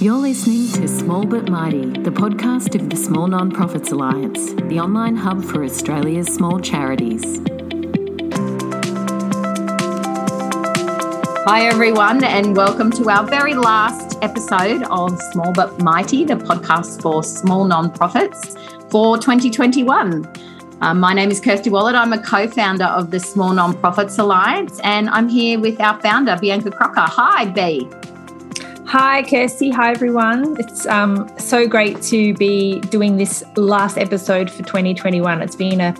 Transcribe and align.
You're 0.00 0.14
listening 0.14 0.70
to 0.74 0.86
Small 0.86 1.26
But 1.26 1.48
Mighty, 1.48 1.84
the 1.86 2.12
podcast 2.12 2.80
of 2.80 2.88
the 2.88 2.94
Small 2.94 3.26
Non-Profits 3.26 3.90
Alliance, 3.90 4.52
the 4.52 4.78
online 4.78 5.16
hub 5.16 5.42
for 5.42 5.64
Australia's 5.64 6.28
small 6.32 6.60
charities. 6.60 7.24
Hi, 11.48 11.66
everyone, 11.66 12.22
and 12.22 12.56
welcome 12.56 12.92
to 12.92 13.10
our 13.10 13.26
very 13.26 13.54
last 13.54 14.16
episode 14.22 14.84
of 14.84 15.20
Small 15.32 15.52
But 15.52 15.82
Mighty, 15.82 16.24
the 16.24 16.34
podcast 16.34 17.02
for 17.02 17.24
small 17.24 17.64
non-profits 17.64 18.54
for 18.90 19.18
2021. 19.18 20.32
Um, 20.80 21.00
my 21.00 21.12
name 21.12 21.32
is 21.32 21.40
Kirsty 21.40 21.70
Wallet. 21.70 21.96
I'm 21.96 22.12
a 22.12 22.22
co 22.22 22.46
founder 22.46 22.84
of 22.84 23.10
the 23.10 23.18
Small 23.18 23.52
Non-Profits 23.52 24.16
Alliance, 24.16 24.78
and 24.84 25.08
I'm 25.10 25.28
here 25.28 25.58
with 25.58 25.80
our 25.80 26.00
founder, 26.00 26.38
Bianca 26.40 26.70
Crocker. 26.70 27.00
Hi, 27.00 27.46
B. 27.46 27.90
Hi, 28.88 29.22
Kirsty. 29.22 29.68
Hi, 29.68 29.90
everyone. 29.90 30.58
It's 30.58 30.86
um, 30.86 31.30
so 31.38 31.68
great 31.68 32.00
to 32.04 32.32
be 32.32 32.80
doing 32.80 33.18
this 33.18 33.44
last 33.54 33.98
episode 33.98 34.50
for 34.50 34.62
2021. 34.62 35.42
It's 35.42 35.54
been 35.54 35.82
a 35.82 35.92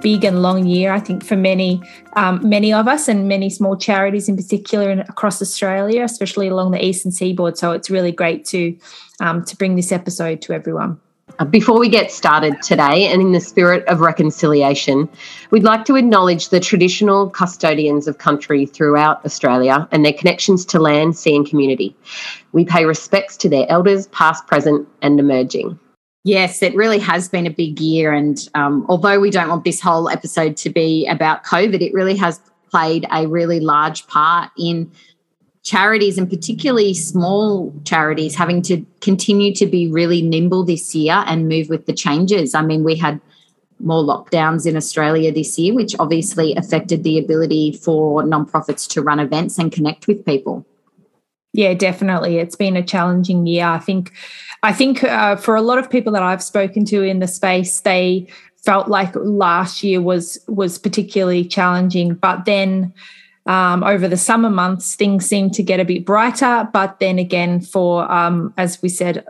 big 0.00 0.22
and 0.22 0.42
long 0.42 0.64
year, 0.64 0.92
I 0.92 1.00
think, 1.00 1.24
for 1.24 1.36
many, 1.36 1.82
um, 2.12 2.48
many 2.48 2.72
of 2.72 2.86
us 2.86 3.08
and 3.08 3.26
many 3.26 3.50
small 3.50 3.76
charities 3.76 4.28
in 4.28 4.36
particular 4.36 4.92
in, 4.92 5.00
across 5.00 5.42
Australia, 5.42 6.04
especially 6.04 6.46
along 6.46 6.70
the 6.70 6.84
eastern 6.84 7.10
seaboard. 7.10 7.58
So 7.58 7.72
it's 7.72 7.90
really 7.90 8.12
great 8.12 8.44
to 8.44 8.78
um, 9.18 9.44
to 9.46 9.56
bring 9.56 9.74
this 9.74 9.90
episode 9.90 10.40
to 10.42 10.52
everyone. 10.52 11.00
Before 11.50 11.78
we 11.78 11.90
get 11.90 12.10
started 12.10 12.62
today, 12.62 13.06
and 13.08 13.20
in 13.20 13.32
the 13.32 13.40
spirit 13.40 13.86
of 13.88 14.00
reconciliation, 14.00 15.06
we'd 15.50 15.64
like 15.64 15.84
to 15.84 15.96
acknowledge 15.96 16.48
the 16.48 16.60
traditional 16.60 17.28
custodians 17.28 18.08
of 18.08 18.16
country 18.16 18.64
throughout 18.64 19.22
Australia 19.24 19.86
and 19.92 20.02
their 20.02 20.14
connections 20.14 20.64
to 20.66 20.78
land, 20.78 21.16
sea, 21.16 21.36
and 21.36 21.46
community. 21.46 21.94
We 22.52 22.64
pay 22.64 22.86
respects 22.86 23.36
to 23.38 23.50
their 23.50 23.66
elders, 23.68 24.06
past, 24.08 24.46
present, 24.46 24.88
and 25.02 25.20
emerging. 25.20 25.78
Yes, 26.24 26.62
it 26.62 26.74
really 26.74 26.98
has 27.00 27.28
been 27.28 27.46
a 27.46 27.50
big 27.50 27.80
year. 27.80 28.12
And 28.12 28.48
um, 28.54 28.86
although 28.88 29.20
we 29.20 29.30
don't 29.30 29.48
want 29.48 29.64
this 29.64 29.80
whole 29.80 30.08
episode 30.08 30.56
to 30.58 30.70
be 30.70 31.06
about 31.06 31.44
COVID, 31.44 31.82
it 31.82 31.92
really 31.92 32.16
has 32.16 32.40
played 32.70 33.06
a 33.12 33.26
really 33.26 33.60
large 33.60 34.06
part 34.06 34.50
in 34.58 34.90
charities 35.66 36.16
and 36.16 36.30
particularly 36.30 36.94
small 36.94 37.74
charities 37.84 38.36
having 38.36 38.62
to 38.62 38.86
continue 39.00 39.52
to 39.52 39.66
be 39.66 39.90
really 39.90 40.22
nimble 40.22 40.64
this 40.64 40.94
year 40.94 41.24
and 41.26 41.48
move 41.48 41.68
with 41.68 41.86
the 41.86 41.92
changes. 41.92 42.54
I 42.54 42.62
mean, 42.62 42.84
we 42.84 42.94
had 42.94 43.20
more 43.80 44.04
lockdowns 44.04 44.64
in 44.64 44.76
Australia 44.76 45.32
this 45.32 45.58
year, 45.58 45.74
which 45.74 45.96
obviously 45.98 46.54
affected 46.54 47.02
the 47.02 47.18
ability 47.18 47.72
for 47.72 48.22
nonprofits 48.22 48.88
to 48.90 49.02
run 49.02 49.18
events 49.18 49.58
and 49.58 49.72
connect 49.72 50.06
with 50.06 50.24
people. 50.24 50.64
Yeah, 51.52 51.74
definitely. 51.74 52.36
It's 52.36 52.54
been 52.54 52.76
a 52.76 52.82
challenging 52.82 53.44
year. 53.48 53.64
I 53.66 53.80
think, 53.80 54.12
I 54.62 54.72
think 54.72 55.02
uh, 55.02 55.34
for 55.34 55.56
a 55.56 55.62
lot 55.62 55.78
of 55.78 55.90
people 55.90 56.12
that 56.12 56.22
I've 56.22 56.44
spoken 56.44 56.84
to 56.86 57.02
in 57.02 57.18
the 57.18 57.26
space, 57.26 57.80
they 57.80 58.28
felt 58.64 58.86
like 58.86 59.14
last 59.16 59.82
year 59.82 60.00
was 60.00 60.38
was 60.46 60.78
particularly 60.78 61.44
challenging. 61.44 62.14
But 62.14 62.44
then 62.44 62.94
um, 63.46 63.84
over 63.84 64.08
the 64.08 64.16
summer 64.16 64.50
months, 64.50 64.94
things 64.94 65.26
seem 65.26 65.50
to 65.50 65.62
get 65.62 65.80
a 65.80 65.84
bit 65.84 66.04
brighter. 66.04 66.68
But 66.72 66.98
then 67.00 67.18
again, 67.18 67.60
for 67.60 68.10
um, 68.10 68.52
as 68.56 68.82
we 68.82 68.88
said, 68.88 69.24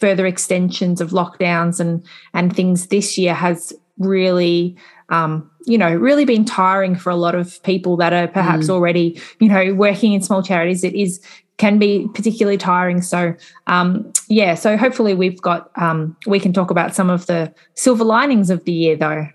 further 0.00 0.26
extensions 0.26 1.00
of 1.00 1.10
lockdowns 1.10 1.80
and 1.80 2.04
and 2.34 2.54
things 2.54 2.88
this 2.88 3.18
year 3.18 3.34
has 3.34 3.72
really 3.98 4.76
um, 5.08 5.50
you 5.64 5.78
know 5.78 5.92
really 5.94 6.24
been 6.24 6.44
tiring 6.44 6.94
for 6.94 7.10
a 7.10 7.16
lot 7.16 7.34
of 7.34 7.62
people 7.62 7.96
that 7.96 8.12
are 8.12 8.28
perhaps 8.28 8.66
mm. 8.66 8.70
already 8.70 9.20
you 9.40 9.48
know 9.48 9.74
working 9.74 10.12
in 10.12 10.22
small 10.22 10.42
charities 10.42 10.84
it 10.84 10.94
is 10.94 11.20
can 11.56 11.78
be 11.78 12.08
particularly 12.14 12.58
tiring 12.58 13.00
so 13.00 13.34
um, 13.66 14.12
yeah 14.28 14.54
so 14.54 14.76
hopefully 14.76 15.14
we've 15.14 15.40
got 15.40 15.70
um, 15.76 16.16
we 16.26 16.38
can 16.38 16.52
talk 16.52 16.70
about 16.70 16.94
some 16.94 17.10
of 17.10 17.26
the 17.26 17.52
silver 17.74 18.04
linings 18.04 18.50
of 18.50 18.64
the 18.64 18.72
year 18.72 18.96
though 18.96 19.26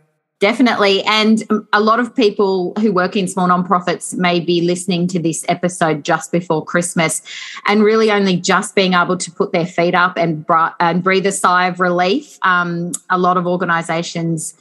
Definitely. 0.44 1.02
And 1.04 1.42
a 1.72 1.80
lot 1.80 2.02
of 2.02 2.14
people 2.14 2.74
who 2.82 2.92
work 2.92 3.16
in 3.16 3.30
small 3.30 3.48
nonprofits 3.48 4.14
may 4.14 4.42
be 4.42 4.60
listening 4.60 5.08
to 5.08 5.18
this 5.18 5.46
episode 5.48 6.04
just 6.04 6.34
before 6.34 6.66
Christmas 6.66 7.22
and 7.66 7.82
really 7.82 8.12
only 8.12 8.36
just 8.36 8.76
being 8.76 8.94
able 8.94 9.16
to 9.16 9.32
put 9.32 9.54
their 9.54 9.66
feet 9.66 9.96
up 9.96 10.18
and, 10.18 10.46
and 10.82 11.02
breathe 11.02 11.26
a 11.26 11.32
sigh 11.32 11.68
of 11.68 11.80
relief. 11.80 12.38
Um, 12.42 12.92
a 13.10 13.18
lot 13.18 13.38
of 13.38 13.48
organizations 13.48 14.54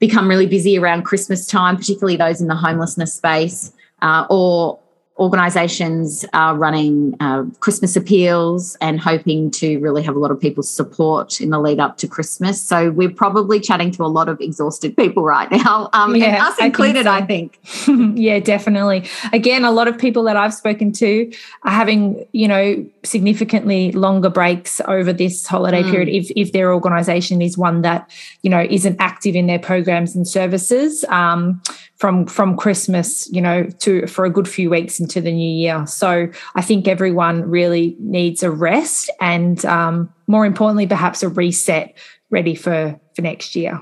become 0.00 0.28
really 0.28 0.46
busy 0.46 0.76
around 0.76 1.04
Christmas 1.04 1.46
time, 1.46 1.76
particularly 1.76 2.16
those 2.16 2.40
in 2.40 2.48
the 2.48 2.56
homelessness 2.56 3.14
space 3.14 3.72
uh, 4.02 4.26
or 4.28 4.80
organisations 5.20 6.24
are 6.32 6.56
running 6.56 7.14
uh, 7.20 7.44
Christmas 7.60 7.94
appeals 7.94 8.74
and 8.80 8.98
hoping 8.98 9.50
to 9.50 9.78
really 9.78 10.02
have 10.02 10.16
a 10.16 10.18
lot 10.18 10.30
of 10.30 10.40
people's 10.40 10.70
support 10.70 11.42
in 11.42 11.50
the 11.50 11.60
lead 11.60 11.78
up 11.78 11.98
to 11.98 12.08
Christmas. 12.08 12.60
So 12.60 12.90
we're 12.90 13.10
probably 13.10 13.60
chatting 13.60 13.90
to 13.92 14.04
a 14.04 14.08
lot 14.08 14.30
of 14.30 14.40
exhausted 14.40 14.96
people 14.96 15.22
right 15.22 15.50
now, 15.50 15.90
um, 15.92 16.16
yeah, 16.16 16.46
us 16.46 16.58
included, 16.58 17.06
I 17.06 17.20
think. 17.20 17.58
So. 17.64 17.92
I 17.92 17.96
think. 17.96 18.18
yeah, 18.18 18.38
definitely. 18.38 19.06
Again, 19.34 19.64
a 19.64 19.70
lot 19.70 19.88
of 19.88 19.98
people 19.98 20.22
that 20.24 20.36
I've 20.36 20.54
spoken 20.54 20.90
to 20.92 21.30
are 21.64 21.72
having, 21.72 22.26
you 22.32 22.48
know, 22.48 22.86
significantly 23.02 23.92
longer 23.92 24.30
breaks 24.30 24.80
over 24.88 25.12
this 25.12 25.46
holiday 25.46 25.82
mm. 25.82 25.90
period 25.90 26.08
if, 26.08 26.30
if 26.34 26.52
their 26.52 26.72
organisation 26.72 27.42
is 27.42 27.58
one 27.58 27.82
that, 27.82 28.10
you 28.40 28.48
know, 28.48 28.66
isn't 28.70 28.96
active 28.98 29.36
in 29.36 29.46
their 29.46 29.58
programs 29.58 30.16
and 30.16 30.26
services. 30.26 31.04
Um, 31.10 31.60
from 32.00 32.24
from 32.24 32.56
Christmas, 32.56 33.30
you 33.30 33.42
know, 33.42 33.64
to 33.80 34.06
for 34.06 34.24
a 34.24 34.30
good 34.30 34.48
few 34.48 34.70
weeks 34.70 34.98
into 34.98 35.20
the 35.20 35.30
new 35.30 35.54
year. 35.54 35.86
So 35.86 36.28
I 36.54 36.62
think 36.62 36.88
everyone 36.88 37.42
really 37.42 37.94
needs 38.00 38.42
a 38.42 38.50
rest 38.50 39.10
and, 39.20 39.62
um, 39.66 40.12
more 40.26 40.46
importantly, 40.46 40.86
perhaps 40.86 41.22
a 41.22 41.28
reset, 41.28 41.96
ready 42.30 42.54
for 42.54 42.98
for 43.14 43.22
next 43.22 43.54
year. 43.54 43.78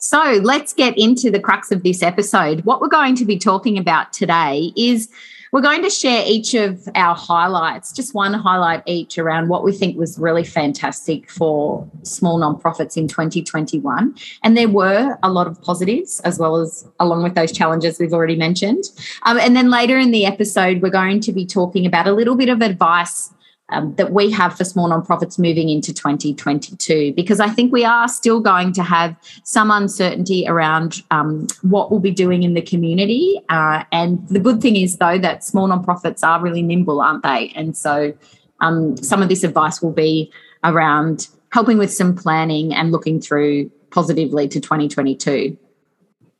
So 0.00 0.40
let's 0.42 0.74
get 0.74 0.98
into 0.98 1.30
the 1.30 1.40
crux 1.40 1.70
of 1.70 1.84
this 1.84 2.02
episode. 2.02 2.64
What 2.64 2.80
we're 2.80 2.88
going 2.88 3.14
to 3.14 3.24
be 3.24 3.38
talking 3.38 3.78
about 3.78 4.12
today 4.12 4.72
is 4.76 5.08
we're 5.52 5.62
going 5.62 5.82
to 5.82 5.90
share 5.90 6.24
each 6.26 6.54
of 6.54 6.88
our 6.94 7.14
highlights, 7.14 7.92
just 7.92 8.14
one 8.14 8.34
highlight 8.34 8.82
each 8.86 9.18
around 9.18 9.48
what 9.48 9.64
we 9.64 9.72
think 9.72 9.96
was 9.96 10.18
really 10.18 10.44
fantastic 10.44 11.30
for 11.30 11.88
small 12.02 12.38
nonprofits 12.38 12.96
in 12.96 13.08
2021. 13.08 14.14
And 14.42 14.56
there 14.56 14.68
were 14.68 15.16
a 15.22 15.30
lot 15.30 15.46
of 15.46 15.60
positives, 15.62 16.20
as 16.20 16.38
well 16.38 16.56
as 16.56 16.86
along 17.00 17.22
with 17.22 17.34
those 17.34 17.52
challenges 17.52 17.98
we've 17.98 18.12
already 18.12 18.36
mentioned. 18.36 18.84
Um, 19.22 19.38
and 19.38 19.56
then 19.56 19.70
later 19.70 19.98
in 19.98 20.10
the 20.10 20.26
episode, 20.26 20.82
we're 20.82 20.90
going 20.90 21.20
to 21.20 21.32
be 21.32 21.46
talking 21.46 21.86
about 21.86 22.06
a 22.06 22.12
little 22.12 22.36
bit 22.36 22.48
of 22.48 22.60
advice 22.60 23.32
um, 23.70 23.94
that 23.96 24.12
we 24.12 24.30
have 24.30 24.56
for 24.56 24.64
small 24.64 24.88
nonprofits 24.88 25.38
moving 25.38 25.68
into 25.68 25.92
2022 25.92 27.12
because 27.14 27.40
I 27.40 27.48
think 27.48 27.72
we 27.72 27.84
are 27.84 28.08
still 28.08 28.40
going 28.40 28.72
to 28.74 28.82
have 28.82 29.16
some 29.42 29.70
uncertainty 29.70 30.46
around 30.46 31.02
um, 31.10 31.48
what 31.62 31.90
we'll 31.90 32.00
be 32.00 32.12
doing 32.12 32.42
in 32.42 32.54
the 32.54 32.62
community. 32.62 33.40
Uh, 33.48 33.84
and 33.90 34.26
the 34.28 34.38
good 34.38 34.60
thing 34.60 34.76
is, 34.76 34.98
though, 34.98 35.18
that 35.18 35.42
small 35.42 35.68
nonprofits 35.68 36.22
are 36.22 36.40
really 36.40 36.62
nimble, 36.62 37.00
aren't 37.00 37.22
they? 37.24 37.52
And 37.56 37.76
so 37.76 38.14
um, 38.60 38.96
some 38.98 39.22
of 39.22 39.28
this 39.28 39.42
advice 39.42 39.82
will 39.82 39.92
be 39.92 40.32
around 40.62 41.28
helping 41.52 41.78
with 41.78 41.92
some 41.92 42.14
planning 42.14 42.74
and 42.74 42.92
looking 42.92 43.20
through 43.20 43.70
positively 43.90 44.46
to 44.48 44.60
2022. 44.60 45.56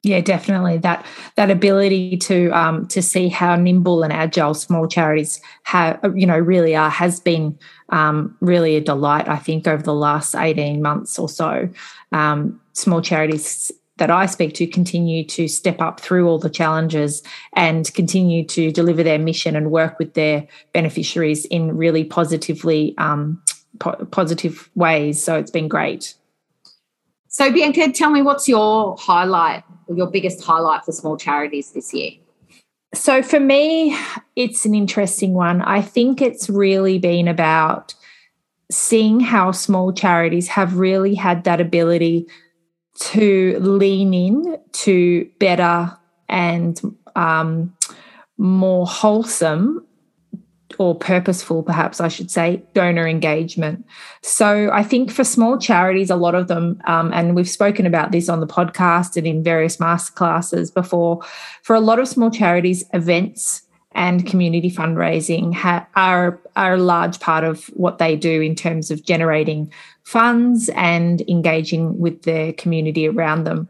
Yeah, 0.07 0.21
definitely 0.21 0.79
that 0.79 1.05
that 1.35 1.51
ability 1.51 2.17
to 2.19 2.51
um, 2.51 2.87
to 2.89 3.03
see 3.03 3.29
how 3.29 3.57
nimble 3.57 4.05
and 4.05 4.13
agile 4.13 4.55
small 4.55 4.87
charities 4.87 5.41
have 5.65 5.99
you 6.15 6.25
know 6.25 6.39
really 6.39 6.77
are 6.77 6.91
has 6.91 7.19
been 7.19 7.59
um, 7.89 8.37
really 8.41 8.77
a 8.77 8.81
delight. 8.81 9.29
I 9.29 9.35
think 9.35 9.67
over 9.67 9.83
the 9.83 9.93
last 9.93 10.37
eighteen 10.37 10.81
months 10.81 11.19
or 11.19 11.29
so, 11.29 11.69
um, 12.13 12.61
small 12.73 13.03
charities 13.03 13.73
that 13.97 14.09
I 14.09 14.27
speak 14.27 14.55
to 14.55 14.67
continue 14.69 15.25
to 15.25 15.49
step 15.49 15.81
up 15.81 15.99
through 15.99 16.29
all 16.29 16.39
the 16.39 16.51
challenges 16.51 17.25
and 17.55 17.93
continue 17.93 18.45
to 18.47 18.71
deliver 18.71 19.03
their 19.03 19.19
mission 19.19 19.57
and 19.57 19.73
work 19.73 19.99
with 19.99 20.15
their 20.15 20.47
beneficiaries 20.73 21.47
in 21.47 21.77
really 21.77 22.05
positively 22.05 22.95
um, 22.99 23.43
po- 23.81 24.05
positive 24.13 24.71
ways. 24.77 25.21
So 25.21 25.37
it's 25.37 25.51
been 25.51 25.67
great. 25.67 26.15
So 27.27 27.51
Bianca, 27.51 27.91
tell 27.91 28.11
me 28.11 28.23
what's 28.23 28.47
your 28.49 28.97
highlight 28.99 29.65
your 29.95 30.11
biggest 30.11 30.43
highlight 30.43 30.85
for 30.85 30.93
small 30.93 31.17
charities 31.17 31.73
this 31.73 31.93
year? 31.93 32.13
So 32.95 33.23
for 33.23 33.41
me, 33.41 33.97
it's 34.37 34.65
an 34.65 34.75
interesting 34.75 35.35
one. 35.35 35.61
I 35.63 35.83
think 35.83 36.23
it's 36.23 36.49
really 36.49 36.99
been 36.99 37.29
about 37.29 37.95
seeing 38.71 39.21
how 39.21 39.53
small 39.53 39.93
charities 39.93 40.49
have 40.49 40.79
really 40.79 41.15
had 41.15 41.45
that 41.45 41.61
ability 41.61 42.27
to 42.99 43.59
lean 43.61 44.15
in 44.15 44.59
to 44.73 45.31
better 45.39 45.97
and 46.29 46.81
um, 47.15 47.75
more 48.39 48.87
wholesome 48.87 49.87
or 50.79 50.95
purposeful, 50.95 51.63
perhaps 51.63 52.01
I 52.01 52.09
should 52.09 52.31
say, 52.31 52.63
donor 52.75 53.07
engagement. 53.07 53.87
So 54.23 54.71
I 54.73 54.83
think 54.83 55.11
for 55.11 55.25
small 55.25 55.59
charities, 55.59 56.11
a 56.11 56.17
lot 56.17 56.35
of 56.35 56.49
them, 56.49 56.81
um, 56.87 57.13
and 57.13 57.35
we've 57.35 57.49
spoken 57.49 57.87
about 57.87 58.13
this 58.13 58.29
on 58.29 58.41
the 58.41 58.47
podcast 58.47 59.17
and 59.17 59.27
in 59.27 59.43
various 59.43 59.77
masterclasses 59.77 60.75
before, 60.75 61.21
for 61.63 61.75
a 61.77 61.81
lot 61.81 61.99
of 61.99 62.09
small 62.09 62.31
charities, 62.31 62.85
events 62.93 63.63
and 63.93 64.27
community 64.27 64.71
fundraising 64.71 65.55
ha- 65.55 65.87
are 65.97 66.39
are 66.55 66.75
a 66.75 66.79
large 66.79 67.19
part 67.19 67.45
of 67.45 67.65
what 67.69 67.99
they 67.99 68.15
do 68.15 68.43
in 68.43 68.55
terms 68.55 68.91
of 68.91 69.05
generating 69.05 69.73
funds 70.05 70.69
and 70.71 71.23
engaging 71.29 71.99
with 71.99 72.23
the 72.23 72.53
community 72.59 73.09
around 73.09 73.45
them. 73.45 73.69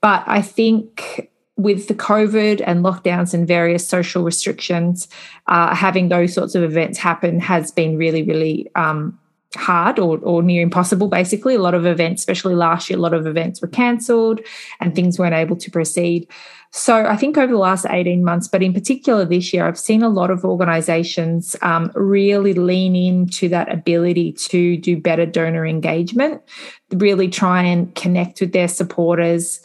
But 0.00 0.22
I 0.26 0.42
think 0.42 1.28
with 1.56 1.88
the 1.88 1.94
COVID 1.94 2.62
and 2.66 2.84
lockdowns 2.84 3.32
and 3.32 3.46
various 3.46 3.86
social 3.86 4.24
restrictions, 4.24 5.08
uh, 5.46 5.74
having 5.74 6.08
those 6.08 6.34
sorts 6.34 6.54
of 6.54 6.62
events 6.62 6.98
happen 6.98 7.38
has 7.40 7.70
been 7.70 7.96
really, 7.96 8.22
really 8.22 8.70
um, 8.74 9.18
hard 9.56 9.98
or, 9.98 10.18
or 10.18 10.42
near 10.42 10.62
impossible 10.62 11.08
basically. 11.08 11.54
A 11.54 11.60
lot 11.60 11.74
of 11.74 11.86
events 11.86 12.22
especially 12.22 12.54
last 12.54 12.90
year 12.90 12.98
a 12.98 13.02
lot 13.02 13.14
of 13.14 13.26
events 13.26 13.60
were 13.60 13.68
cancelled 13.68 14.40
and 14.80 14.94
things 14.94 15.18
weren't 15.18 15.34
able 15.34 15.56
to 15.56 15.70
proceed. 15.70 16.28
So 16.70 17.06
i 17.06 17.16
think 17.16 17.38
over 17.38 17.52
the 17.52 17.58
last 17.58 17.86
18 17.88 18.24
months 18.24 18.48
but 18.48 18.60
in 18.60 18.72
particular 18.74 19.24
this 19.24 19.52
year 19.52 19.64
i've 19.64 19.78
seen 19.78 20.02
a 20.02 20.08
lot 20.08 20.32
of 20.32 20.44
organizations 20.44 21.54
um, 21.62 21.92
really 21.94 22.52
lean 22.52 22.96
into 22.96 23.48
that 23.50 23.72
ability 23.72 24.32
to 24.32 24.76
do 24.78 24.96
better 25.00 25.24
donor 25.24 25.64
engagement 25.64 26.42
really 26.90 27.28
try 27.28 27.62
and 27.62 27.94
connect 27.94 28.40
with 28.40 28.52
their 28.52 28.66
supporters 28.66 29.60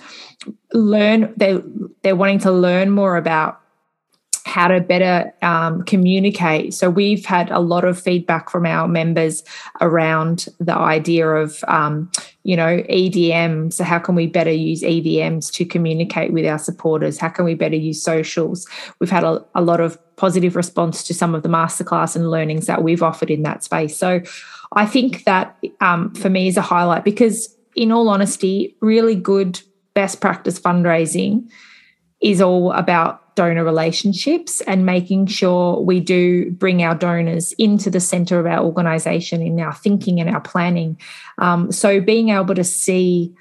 learn 0.74 1.33
they 1.38 1.62
they're 2.01 2.15
wanting 2.15 2.39
to 2.39 2.51
learn 2.51 2.89
more 2.91 3.18
about 3.18 3.59
how 4.50 4.68
to 4.68 4.81
better 4.81 5.31
um, 5.44 5.83
communicate. 5.83 6.74
So 6.74 6.89
we've 6.89 7.24
had 7.24 7.51
a 7.51 7.59
lot 7.59 7.86
of 7.86 8.01
feedback 8.01 8.50
from 8.50 8.65
our 8.65 8.88
members 8.88 9.44
around 9.80 10.47
the 10.59 10.75
idea 10.75 11.27
of, 11.27 11.63
um, 11.68 12.09
you 12.44 12.56
know, 12.56 12.81
EDM. 12.89 13.71
So 13.71 13.83
how 13.83 14.00
can 14.00 14.15
we 14.15 14.25
better 14.25 14.51
use 14.51 14.81
EDMs 14.81 15.51
to 15.53 15.65
communicate 15.65 16.33
with 16.33 16.45
our 16.47 16.57
supporters? 16.57 17.19
How 17.19 17.30
can 17.30 17.45
we 17.45 17.53
better 17.53 17.75
use 17.75 18.01
socials? 18.01 18.68
We've 19.00 19.12
had 19.12 19.24
a, 19.24 19.45
a 19.53 19.62
lot 19.62 19.81
of 19.81 20.00
positive 20.15 20.56
response 20.56 21.03
to 21.03 21.13
some 21.13 21.35
of 21.35 21.44
the 21.44 21.50
masterclass 21.50 22.15
and 22.15 22.31
learnings 22.31 22.65
that 22.65 22.83
we've 22.83 23.03
offered 23.03 23.30
in 23.30 23.44
that 23.44 23.63
space. 23.63 23.95
So 23.95 24.21
I 24.74 24.88
think 24.88 25.25
that 25.25 25.57
um, 25.80 26.13
for 26.15 26.30
me 26.30 26.47
is 26.47 26.57
a 26.57 26.62
highlight 26.62 27.03
because, 27.03 27.56
in 27.75 27.92
all 27.92 28.09
honesty, 28.09 28.75
really 28.81 29.15
good 29.15 29.62
best 30.00 30.22
practice 30.22 30.57
fundraising 30.57 31.46
is 32.22 32.40
all 32.40 32.72
about 32.72 33.36
donor 33.36 33.66
relationships 33.66 34.62
and 34.62 34.86
making 34.86 35.25
sure 35.25 35.81
we 35.81 36.00
do 36.00 36.51
bring 36.51 36.81
our 36.81 36.96
donors 36.96 37.51
into 37.54 37.90
the 37.90 38.00
center 38.00 38.40
of 38.40 38.46
our 38.46 38.63
organization 38.63 39.42
in 39.42 39.60
our 39.60 39.74
thinking 39.74 40.22
and 40.22 40.30
our 40.30 40.40
planning. 40.40 40.98
Um, 41.38 41.69
so 41.74 42.00
being 42.00 42.30
able 42.30 42.56
to 42.56 42.63
see, 42.63 43.36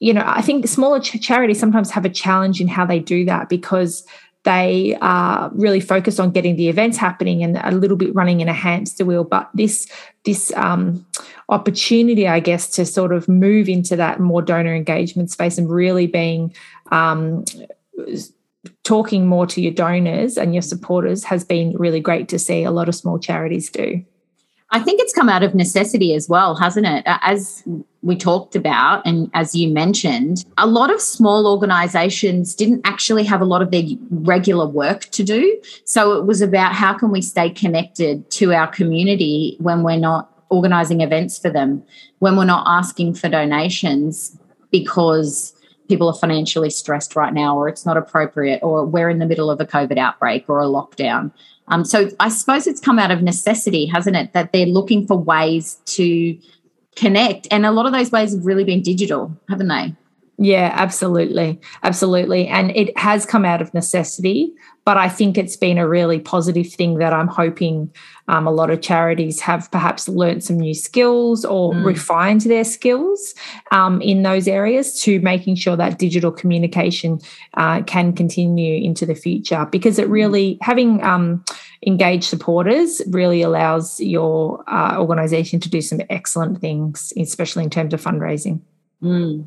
you 0.00 0.12
know, 0.12 0.24
I 0.26 0.42
think 0.42 0.68
smaller 0.68 1.00
ch- 1.00 1.18
charities 1.18 1.58
sometimes 1.58 1.90
have 1.92 2.04
a 2.04 2.10
challenge 2.10 2.60
in 2.60 2.68
how 2.68 2.84
they 2.84 2.98
do 2.98 3.24
that 3.24 3.48
because 3.48 4.04
they 4.44 4.98
are 5.00 5.50
really 5.54 5.80
focused 5.80 6.20
on 6.20 6.30
getting 6.30 6.56
the 6.56 6.68
events 6.68 6.98
happening 6.98 7.42
and 7.42 7.56
a 7.56 7.70
little 7.70 7.96
bit 7.96 8.14
running 8.14 8.42
in 8.42 8.48
a 8.48 8.52
hamster 8.52 9.06
wheel. 9.06 9.24
But 9.24 9.48
this 9.54 9.86
this 10.24 10.52
um, 10.56 11.06
opportunity, 11.52 12.26
I 12.26 12.40
guess, 12.40 12.68
to 12.70 12.86
sort 12.86 13.12
of 13.12 13.28
move 13.28 13.68
into 13.68 13.94
that 13.96 14.18
more 14.18 14.42
donor 14.42 14.74
engagement 14.74 15.30
space 15.30 15.58
and 15.58 15.70
really 15.70 16.06
being 16.06 16.54
um, 16.90 17.44
talking 18.84 19.26
more 19.26 19.46
to 19.46 19.60
your 19.60 19.72
donors 19.72 20.36
and 20.36 20.54
your 20.54 20.62
supporters 20.62 21.24
has 21.24 21.44
been 21.44 21.76
really 21.76 22.00
great 22.00 22.28
to 22.28 22.38
see 22.38 22.64
a 22.64 22.70
lot 22.70 22.88
of 22.88 22.94
small 22.94 23.18
charities 23.18 23.70
do. 23.70 24.02
I 24.74 24.80
think 24.80 25.02
it's 25.02 25.12
come 25.12 25.28
out 25.28 25.42
of 25.42 25.54
necessity 25.54 26.14
as 26.14 26.30
well, 26.30 26.54
hasn't 26.54 26.86
it? 26.86 27.02
As 27.06 27.62
we 28.00 28.16
talked 28.16 28.56
about, 28.56 29.06
and 29.06 29.30
as 29.34 29.54
you 29.54 29.68
mentioned, 29.68 30.46
a 30.56 30.66
lot 30.66 30.90
of 30.90 30.98
small 30.98 31.46
organizations 31.46 32.54
didn't 32.54 32.80
actually 32.84 33.24
have 33.24 33.42
a 33.42 33.44
lot 33.44 33.60
of 33.60 33.70
their 33.70 33.82
regular 34.10 34.66
work 34.66 35.02
to 35.10 35.22
do. 35.22 35.60
So 35.84 36.14
it 36.14 36.24
was 36.24 36.40
about 36.40 36.72
how 36.72 36.94
can 36.94 37.10
we 37.10 37.20
stay 37.20 37.50
connected 37.50 38.30
to 38.30 38.54
our 38.54 38.66
community 38.66 39.58
when 39.60 39.82
we're 39.82 39.98
not 39.98 40.31
organizing 40.52 41.00
events 41.00 41.38
for 41.38 41.50
them, 41.50 41.82
when 42.20 42.36
we're 42.36 42.44
not 42.44 42.64
asking 42.66 43.14
for 43.14 43.28
donations 43.28 44.38
because 44.70 45.54
people 45.88 46.08
are 46.08 46.14
financially 46.14 46.70
stressed 46.70 47.16
right 47.16 47.34
now, 47.34 47.56
or 47.58 47.68
it's 47.68 47.84
not 47.84 47.96
appropriate, 47.96 48.60
or 48.62 48.84
we're 48.86 49.10
in 49.10 49.18
the 49.18 49.26
middle 49.26 49.50
of 49.50 49.60
a 49.60 49.66
COVID 49.66 49.98
outbreak 49.98 50.44
or 50.48 50.60
a 50.60 50.66
lockdown. 50.66 51.32
Um, 51.68 51.84
so 51.84 52.08
I 52.20 52.28
suppose 52.28 52.66
it's 52.66 52.80
come 52.80 52.98
out 52.98 53.10
of 53.10 53.22
necessity, 53.22 53.86
hasn't 53.86 54.16
it? 54.16 54.32
That 54.32 54.52
they're 54.52 54.66
looking 54.66 55.06
for 55.06 55.16
ways 55.16 55.78
to 55.86 56.38
connect. 56.96 57.48
And 57.50 57.66
a 57.66 57.72
lot 57.72 57.86
of 57.86 57.92
those 57.92 58.10
ways 58.10 58.34
have 58.34 58.44
really 58.44 58.64
been 58.64 58.82
digital, 58.82 59.36
haven't 59.48 59.68
they? 59.68 59.94
Yeah, 60.38 60.72
absolutely. 60.74 61.60
Absolutely. 61.82 62.48
And 62.48 62.74
it 62.74 62.96
has 62.98 63.26
come 63.26 63.44
out 63.44 63.60
of 63.60 63.72
necessity, 63.74 64.52
but 64.84 64.96
I 64.96 65.08
think 65.08 65.36
it's 65.36 65.56
been 65.56 65.78
a 65.78 65.86
really 65.86 66.18
positive 66.18 66.72
thing 66.72 66.98
that 66.98 67.12
I'm 67.12 67.28
hoping 67.28 67.92
um, 68.28 68.46
a 68.46 68.50
lot 68.50 68.70
of 68.70 68.80
charities 68.80 69.40
have 69.40 69.70
perhaps 69.70 70.08
learned 70.08 70.42
some 70.42 70.58
new 70.58 70.74
skills 70.74 71.44
or 71.44 71.74
mm. 71.74 71.84
refined 71.84 72.40
their 72.42 72.64
skills 72.64 73.34
um, 73.70 74.00
in 74.00 74.22
those 74.22 74.48
areas 74.48 75.00
to 75.02 75.20
making 75.20 75.56
sure 75.56 75.76
that 75.76 75.98
digital 75.98 76.32
communication 76.32 77.20
uh, 77.54 77.82
can 77.82 78.12
continue 78.12 78.82
into 78.82 79.04
the 79.04 79.14
future 79.14 79.66
because 79.70 79.98
it 79.98 80.08
really, 80.08 80.58
having 80.62 81.02
um, 81.04 81.44
engaged 81.86 82.24
supporters 82.24 83.02
really 83.08 83.42
allows 83.42 84.00
your 84.00 84.64
uh, 84.66 84.96
organization 84.98 85.60
to 85.60 85.68
do 85.68 85.82
some 85.82 86.00
excellent 86.08 86.60
things, 86.60 87.12
especially 87.18 87.64
in 87.64 87.70
terms 87.70 87.92
of 87.92 88.02
fundraising. 88.02 88.60
Mm. 89.02 89.46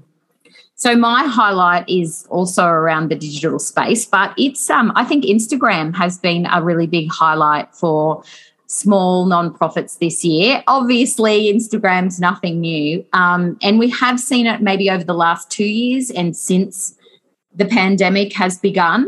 So 0.78 0.96
my 0.96 1.24
highlight 1.26 1.88
is 1.88 2.28
also 2.30 2.66
around 2.66 3.10
the 3.10 3.16
digital 3.16 3.60
space, 3.60 4.06
but 4.06 4.34
it's 4.38 4.70
um 4.70 4.92
I 4.96 5.06
think 5.06 5.24
Instagram 5.24 5.96
has 5.96 6.18
been 6.18 6.46
a 6.52 6.62
really 6.62 6.86
big 6.86 7.10
highlight 7.10 7.74
for 7.74 8.24
small 8.68 9.26
nonprofits 9.26 10.00
this 10.00 10.26
year. 10.26 10.64
Obviously, 10.68 11.54
Instagram's 11.54 12.20
nothing 12.20 12.60
new, 12.60 13.06
um, 13.14 13.58
and 13.62 13.80
we 13.80 13.90
have 13.90 14.20
seen 14.20 14.48
it 14.48 14.62
maybe 14.62 14.90
over 14.90 15.04
the 15.04 15.14
last 15.14 15.50
two 15.50 15.66
years 15.66 16.12
and 16.12 16.36
since 16.36 16.94
the 17.56 17.66
pandemic 17.66 18.34
has 18.34 18.58
begun. 18.58 19.08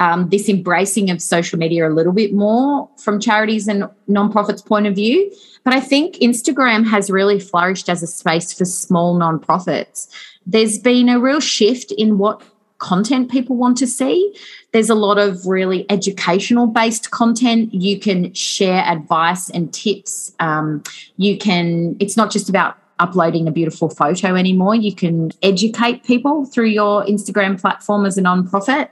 Um, 0.00 0.28
this 0.28 0.48
embracing 0.48 1.10
of 1.10 1.22
social 1.22 1.58
media 1.58 1.88
a 1.88 1.92
little 1.92 2.12
bit 2.12 2.32
more 2.32 2.88
from 2.98 3.20
charities 3.20 3.68
and 3.68 3.84
nonprofits' 4.08 4.64
point 4.64 4.86
of 4.86 4.94
view. 4.96 5.32
But 5.62 5.72
I 5.72 5.80
think 5.80 6.16
Instagram 6.16 6.84
has 6.86 7.10
really 7.10 7.38
flourished 7.38 7.88
as 7.88 8.02
a 8.02 8.06
space 8.06 8.52
for 8.52 8.64
small 8.64 9.16
nonprofits 9.16 10.08
there's 10.46 10.78
been 10.78 11.08
a 11.08 11.18
real 11.18 11.40
shift 11.40 11.92
in 11.92 12.18
what 12.18 12.42
content 12.78 13.30
people 13.30 13.56
want 13.56 13.78
to 13.78 13.86
see. 13.86 14.34
There's 14.72 14.90
a 14.90 14.94
lot 14.94 15.18
of 15.18 15.46
really 15.46 15.86
educational 15.90 16.66
based 16.66 17.10
content. 17.10 17.72
You 17.72 17.98
can 17.98 18.32
share 18.34 18.84
advice 18.84 19.48
and 19.50 19.72
tips. 19.72 20.32
Um, 20.40 20.82
you 21.16 21.38
can, 21.38 21.96
it's 22.00 22.16
not 22.16 22.30
just 22.30 22.48
about 22.48 22.76
uploading 22.98 23.48
a 23.48 23.50
beautiful 23.50 23.88
photo 23.88 24.34
anymore. 24.34 24.74
You 24.74 24.94
can 24.94 25.30
educate 25.42 26.04
people 26.04 26.44
through 26.44 26.66
your 26.66 27.04
Instagram 27.06 27.60
platform 27.60 28.06
as 28.06 28.18
a 28.18 28.22
nonprofit. 28.22 28.88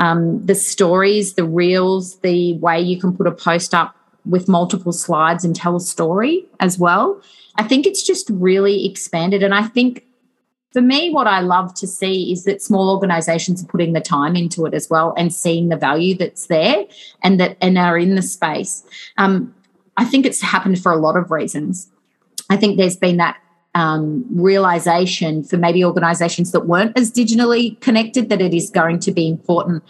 Um, 0.00 0.44
the 0.44 0.54
stories, 0.54 1.34
the 1.34 1.44
reels, 1.44 2.18
the 2.20 2.54
way 2.54 2.80
you 2.80 2.98
can 2.98 3.16
put 3.16 3.26
a 3.26 3.32
post 3.32 3.74
up 3.74 3.94
with 4.24 4.48
multiple 4.48 4.92
slides 4.92 5.44
and 5.44 5.54
tell 5.54 5.76
a 5.76 5.80
story 5.80 6.46
as 6.58 6.78
well. 6.78 7.22
I 7.56 7.62
think 7.62 7.86
it's 7.86 8.02
just 8.02 8.28
really 8.30 8.86
expanded. 8.86 9.42
And 9.42 9.54
I 9.54 9.62
think 9.62 10.04
for 10.72 10.80
me, 10.80 11.10
what 11.10 11.26
I 11.26 11.40
love 11.40 11.74
to 11.74 11.86
see 11.86 12.32
is 12.32 12.44
that 12.44 12.62
small 12.62 12.90
organizations 12.90 13.62
are 13.62 13.66
putting 13.66 13.92
the 13.92 14.00
time 14.00 14.36
into 14.36 14.66
it 14.66 14.74
as 14.74 14.88
well 14.88 15.14
and 15.16 15.32
seeing 15.32 15.68
the 15.68 15.76
value 15.76 16.16
that's 16.16 16.46
there 16.46 16.84
and 17.22 17.40
that 17.40 17.56
and 17.60 17.76
are 17.76 17.98
in 17.98 18.14
the 18.14 18.22
space. 18.22 18.84
Um, 19.18 19.54
I 19.96 20.04
think 20.04 20.26
it's 20.26 20.40
happened 20.40 20.80
for 20.82 20.92
a 20.92 20.96
lot 20.96 21.16
of 21.16 21.30
reasons. 21.30 21.90
I 22.48 22.56
think 22.56 22.76
there's 22.76 22.96
been 22.96 23.18
that 23.18 23.36
um, 23.74 24.24
realization 24.30 25.44
for 25.44 25.56
maybe 25.56 25.84
organizations 25.84 26.52
that 26.52 26.66
weren't 26.66 26.96
as 26.98 27.12
digitally 27.12 27.80
connected 27.80 28.28
that 28.28 28.40
it 28.40 28.52
is 28.52 28.70
going 28.70 28.98
to 29.00 29.12
be 29.12 29.28
important 29.28 29.82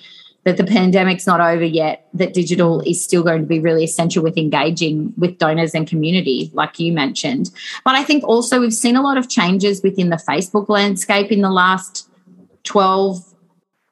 that 0.45 0.57
the 0.57 0.65
pandemic's 0.65 1.27
not 1.27 1.41
over 1.41 1.65
yet, 1.65 2.09
that 2.15 2.33
digital 2.33 2.81
is 2.81 3.03
still 3.03 3.23
going 3.23 3.43
to 3.43 3.47
be 3.47 3.61
really 3.61 3.85
essential 3.85 4.23
with 4.23 4.39
engaging 4.39 5.13
with 5.19 5.37
donors 5.39 5.75
and 5.75 5.87
community, 5.87 6.51
like 6.55 6.79
you 6.79 6.93
mentioned. 6.93 7.51
But 7.85 7.95
I 7.95 8.05
think 8.05 8.25
also 8.25 8.59
we've 8.61 8.73
seen 8.73 8.97
a 8.97 9.03
lot 9.03 9.19
of 9.19 9.29
changes 9.29 9.83
within 9.83 10.09
the 10.09 10.17
Facebook 10.17 10.69
landscape 10.71 11.31
in 11.31 11.43
the 11.43 11.51
last 11.51 12.09
12 12.65 13.23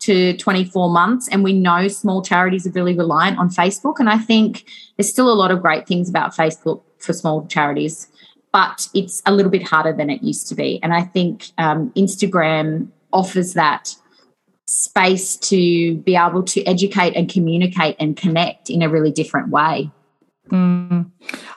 to 0.01 0.37
24 0.39 0.91
months. 0.91 1.29
And 1.29 1.45
we 1.45 1.53
know 1.53 1.89
small 1.89 2.23
charities 2.23 2.67
are 2.67 2.71
really 2.71 2.97
reliant 2.97 3.39
on 3.39 3.51
Facebook. 3.51 3.99
And 3.99 4.09
I 4.09 4.17
think 4.17 4.65
there's 4.97 5.11
still 5.11 5.31
a 5.31 5.35
lot 5.35 5.51
of 5.51 5.61
great 5.61 5.87
things 5.87 6.09
about 6.09 6.35
Facebook 6.35 6.83
for 6.99 7.13
small 7.13 7.47
charities, 7.47 8.09
but 8.53 8.89
it's 8.95 9.23
a 9.27 9.33
little 9.33 9.51
bit 9.51 9.63
harder 9.63 9.93
than 9.93 10.11
it 10.11 10.23
used 10.23 10.49
to 10.49 10.55
be. 10.55 10.81
And 10.83 10.95
I 10.95 11.03
think 11.03 11.51
um, 11.59 11.91
Instagram 11.97 12.89
offers 13.13 13.55
that 13.55 13.95
space 14.67 15.37
to 15.37 15.97
be 15.99 16.15
able 16.15 16.43
to 16.43 16.63
educate 16.65 17.15
and 17.17 17.29
communicate 17.29 17.97
and 17.99 18.17
connect 18.17 18.69
in 18.69 18.83
a 18.83 18.89
really 18.89 19.11
different 19.11 19.49
way. 19.49 19.91
Mm. 20.49 21.11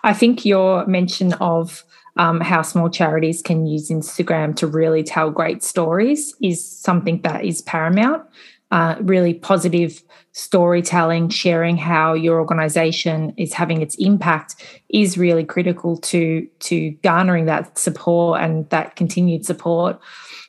I 0.03 0.13
think 0.13 0.45
your 0.45 0.85
mention 0.85 1.33
of 1.33 1.83
um, 2.17 2.41
how 2.41 2.61
small 2.61 2.89
charities 2.89 3.41
can 3.41 3.65
use 3.65 3.89
Instagram 3.89 4.55
to 4.57 4.67
really 4.67 5.03
tell 5.03 5.31
great 5.31 5.63
stories 5.63 6.35
is 6.41 6.65
something 6.65 7.21
that 7.21 7.45
is 7.45 7.61
paramount. 7.61 8.23
Uh, 8.71 8.95
really 9.01 9.33
positive 9.33 10.01
storytelling, 10.31 11.29
sharing 11.29 11.77
how 11.77 12.13
your 12.13 12.39
organization 12.39 13.33
is 13.37 13.53
having 13.53 13.81
its 13.81 13.95
impact 13.95 14.55
is 14.89 15.17
really 15.17 15.43
critical 15.43 15.97
to 15.97 16.47
to 16.59 16.91
garnering 17.03 17.45
that 17.45 17.77
support 17.77 18.41
and 18.41 18.69
that 18.69 18.95
continued 18.95 19.45
support. 19.45 19.99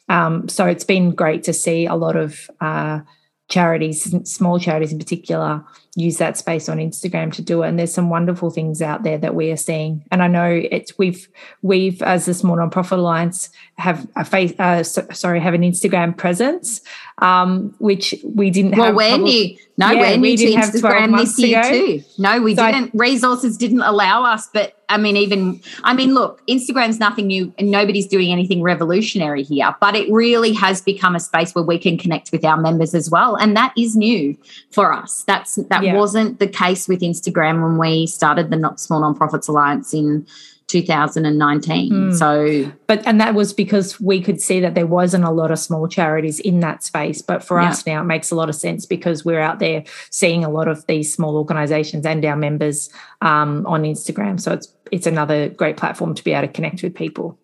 Um, 0.08 0.48
so 0.48 0.66
it's 0.66 0.84
been 0.84 1.10
great 1.10 1.42
to 1.44 1.52
see 1.52 1.86
a 1.86 1.94
lot 1.94 2.16
of 2.16 2.50
uh, 2.60 3.00
charities, 3.48 4.14
small 4.30 4.58
charities 4.58 4.92
in 4.92 4.98
particular, 4.98 5.64
use 5.94 6.16
that 6.16 6.38
space 6.38 6.68
on 6.70 6.78
Instagram 6.78 7.30
to 7.34 7.42
do 7.42 7.62
it. 7.62 7.68
And 7.68 7.78
there's 7.78 7.92
some 7.92 8.08
wonderful 8.08 8.50
things 8.50 8.80
out 8.80 9.02
there 9.02 9.18
that 9.18 9.34
we 9.34 9.50
are 9.50 9.56
seeing. 9.56 10.04
And 10.11 10.22
I 10.22 10.26
know 10.26 10.62
it's 10.70 10.96
we've 10.96 11.28
we've 11.61 12.00
as 12.02 12.25
the 12.25 12.34
Small 12.34 12.56
Nonprofit 12.56 12.92
Alliance 12.92 13.50
have 13.76 14.06
a 14.16 14.25
face 14.25 14.54
uh, 14.58 14.82
so, 14.82 15.06
sorry 15.12 15.40
have 15.40 15.54
an 15.54 15.62
Instagram 15.62 16.16
presence, 16.16 16.80
um, 17.18 17.75
which 17.78 18.14
we 18.25 18.50
didn't 18.50 18.76
well, 18.76 18.87
have. 18.87 18.94
Well, 18.94 19.18
we're 19.18 19.25
new. 19.25 19.58
No, 19.78 19.90
yeah, 19.90 20.00
we're 20.00 20.16
new 20.16 20.22
we 20.22 20.37
to 20.37 20.46
Instagram 20.52 21.16
this 21.16 21.38
year 21.38 21.61
ago. 21.61 21.70
too. 21.70 22.02
No, 22.18 22.40
we 22.40 22.54
so 22.54 22.70
didn't. 22.70 22.88
I, 22.88 22.90
Resources 22.94 23.56
didn't 23.56 23.80
allow 23.80 24.25
us, 24.25 24.49
but 24.52 24.76
I 24.88 24.99
mean, 24.99 25.16
even 25.16 25.61
I 25.82 25.94
mean, 25.94 26.14
look, 26.14 26.46
Instagram's 26.46 27.00
nothing 27.00 27.26
new, 27.26 27.52
and 27.58 27.70
nobody's 27.70 28.06
doing 28.06 28.30
anything 28.30 28.62
revolutionary 28.62 29.42
here. 29.42 29.75
But 29.80 29.96
it 29.96 30.11
really 30.12 30.52
has 30.52 30.80
become 30.80 31.16
a 31.16 31.20
space 31.20 31.54
where 31.54 31.64
we 31.64 31.78
can 31.78 31.99
connect 31.99 32.30
with 32.32 32.44
our 32.44 32.58
members 32.58 32.94
as 32.94 33.11
well, 33.11 33.34
and 33.37 33.56
that 33.56 33.72
is 33.76 33.96
new 33.96 34.37
for 34.70 34.92
us. 34.92 35.25
That's 35.25 35.56
that 35.56 35.81
yeah. 35.84 35.96
wasn't 35.96 36.38
the 36.38 36.46
case 36.46 36.88
with 36.88 37.00
Instagram 37.00 37.62
when 37.62 37.78
we 37.78 38.06
started 38.06 38.50
the 38.50 38.56
Not 38.56 38.80
Small 38.80 39.02
Nonprofits 39.02 39.48
Alliance 39.48 39.92
in 39.94 40.26
2019. 40.72 41.92
Mm. 41.92 42.14
So, 42.18 42.72
but 42.86 43.06
and 43.06 43.20
that 43.20 43.34
was 43.34 43.52
because 43.52 44.00
we 44.00 44.22
could 44.22 44.40
see 44.40 44.58
that 44.60 44.74
there 44.74 44.86
wasn't 44.86 45.24
a 45.24 45.30
lot 45.30 45.50
of 45.50 45.58
small 45.58 45.86
charities 45.86 46.40
in 46.40 46.60
that 46.60 46.82
space. 46.82 47.20
But 47.20 47.44
for 47.44 47.60
yeah. 47.60 47.68
us 47.68 47.86
now, 47.86 48.00
it 48.00 48.06
makes 48.06 48.30
a 48.30 48.34
lot 48.34 48.48
of 48.48 48.54
sense 48.54 48.86
because 48.86 49.24
we're 49.24 49.40
out 49.40 49.58
there 49.58 49.84
seeing 50.10 50.44
a 50.44 50.50
lot 50.50 50.68
of 50.68 50.86
these 50.86 51.12
small 51.12 51.36
organisations 51.36 52.06
and 52.06 52.24
our 52.24 52.36
members 52.36 52.88
um, 53.20 53.66
on 53.66 53.82
Instagram. 53.82 54.40
So 54.40 54.52
it's 54.52 54.72
it's 54.90 55.06
another 55.06 55.50
great 55.50 55.76
platform 55.76 56.14
to 56.14 56.24
be 56.24 56.32
able 56.32 56.48
to 56.48 56.52
connect 56.52 56.82
with 56.82 56.94
people. 56.94 57.38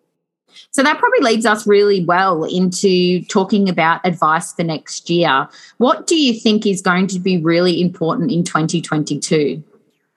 So 0.71 0.83
that 0.83 0.97
probably 0.97 1.19
leads 1.21 1.45
us 1.45 1.65
really 1.65 2.03
well 2.03 2.43
into 2.43 3.23
talking 3.25 3.69
about 3.69 4.05
advice 4.05 4.53
for 4.53 4.63
next 4.63 5.09
year. 5.09 5.47
What 5.77 6.07
do 6.07 6.15
you 6.15 6.39
think 6.39 6.65
is 6.65 6.81
going 6.81 7.07
to 7.07 7.19
be 7.19 7.37
really 7.37 7.81
important 7.81 8.31
in 8.31 8.43
2022? 8.43 9.63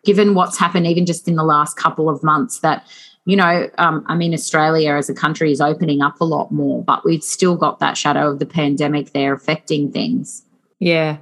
given 0.04 0.34
what's 0.34 0.58
happened 0.58 0.86
even 0.86 1.06
just 1.06 1.28
in 1.28 1.36
the 1.36 1.44
last 1.44 1.76
couple 1.76 2.08
of 2.08 2.22
months 2.22 2.60
that 2.60 2.86
you 3.24 3.36
know 3.36 3.68
um, 3.78 4.04
i 4.08 4.14
mean 4.14 4.34
australia 4.34 4.94
as 4.94 5.08
a 5.08 5.14
country 5.14 5.52
is 5.52 5.60
opening 5.60 6.02
up 6.02 6.20
a 6.20 6.24
lot 6.24 6.50
more 6.52 6.82
but 6.82 7.04
we've 7.04 7.22
still 7.22 7.56
got 7.56 7.78
that 7.78 7.96
shadow 7.96 8.30
of 8.30 8.38
the 8.38 8.46
pandemic 8.46 9.12
there 9.12 9.32
affecting 9.32 9.90
things 9.90 10.42
yeah 10.78 11.16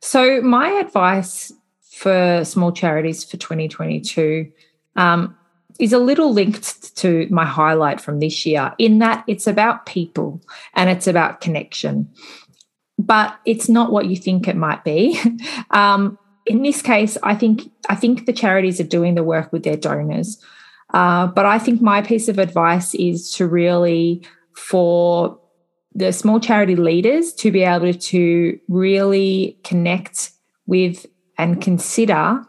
so 0.00 0.40
my 0.40 0.68
advice 0.68 1.52
for 1.90 2.44
small 2.44 2.72
charities 2.72 3.22
for 3.24 3.36
2022 3.36 4.50
um, 4.96 5.36
is 5.82 5.92
a 5.92 5.98
little 5.98 6.32
linked 6.32 6.96
to 6.96 7.26
my 7.30 7.44
highlight 7.44 8.00
from 8.00 8.20
this 8.20 8.46
year 8.46 8.72
in 8.78 8.98
that 9.00 9.24
it's 9.26 9.46
about 9.46 9.84
people 9.84 10.40
and 10.74 10.88
it's 10.88 11.06
about 11.06 11.40
connection 11.40 12.08
but 12.98 13.36
it's 13.44 13.68
not 13.68 13.92
what 13.92 14.06
you 14.06 14.16
think 14.16 14.46
it 14.46 14.56
might 14.56 14.84
be 14.84 15.20
um, 15.70 16.18
in 16.46 16.62
this 16.62 16.82
case, 16.82 17.16
I 17.22 17.34
think 17.34 17.70
I 17.88 17.94
think 17.94 18.26
the 18.26 18.32
charities 18.32 18.80
are 18.80 18.84
doing 18.84 19.14
the 19.14 19.24
work 19.24 19.52
with 19.52 19.62
their 19.62 19.76
donors. 19.76 20.42
Uh, 20.92 21.26
but 21.26 21.46
I 21.46 21.58
think 21.58 21.80
my 21.80 22.02
piece 22.02 22.28
of 22.28 22.38
advice 22.38 22.94
is 22.94 23.30
to 23.32 23.46
really 23.46 24.22
for 24.54 25.38
the 25.94 26.12
small 26.12 26.40
charity 26.40 26.76
leaders 26.76 27.32
to 27.34 27.50
be 27.50 27.62
able 27.62 27.92
to 27.92 28.58
really 28.68 29.58
connect 29.64 30.32
with 30.66 31.06
and 31.38 31.60
consider 31.62 32.44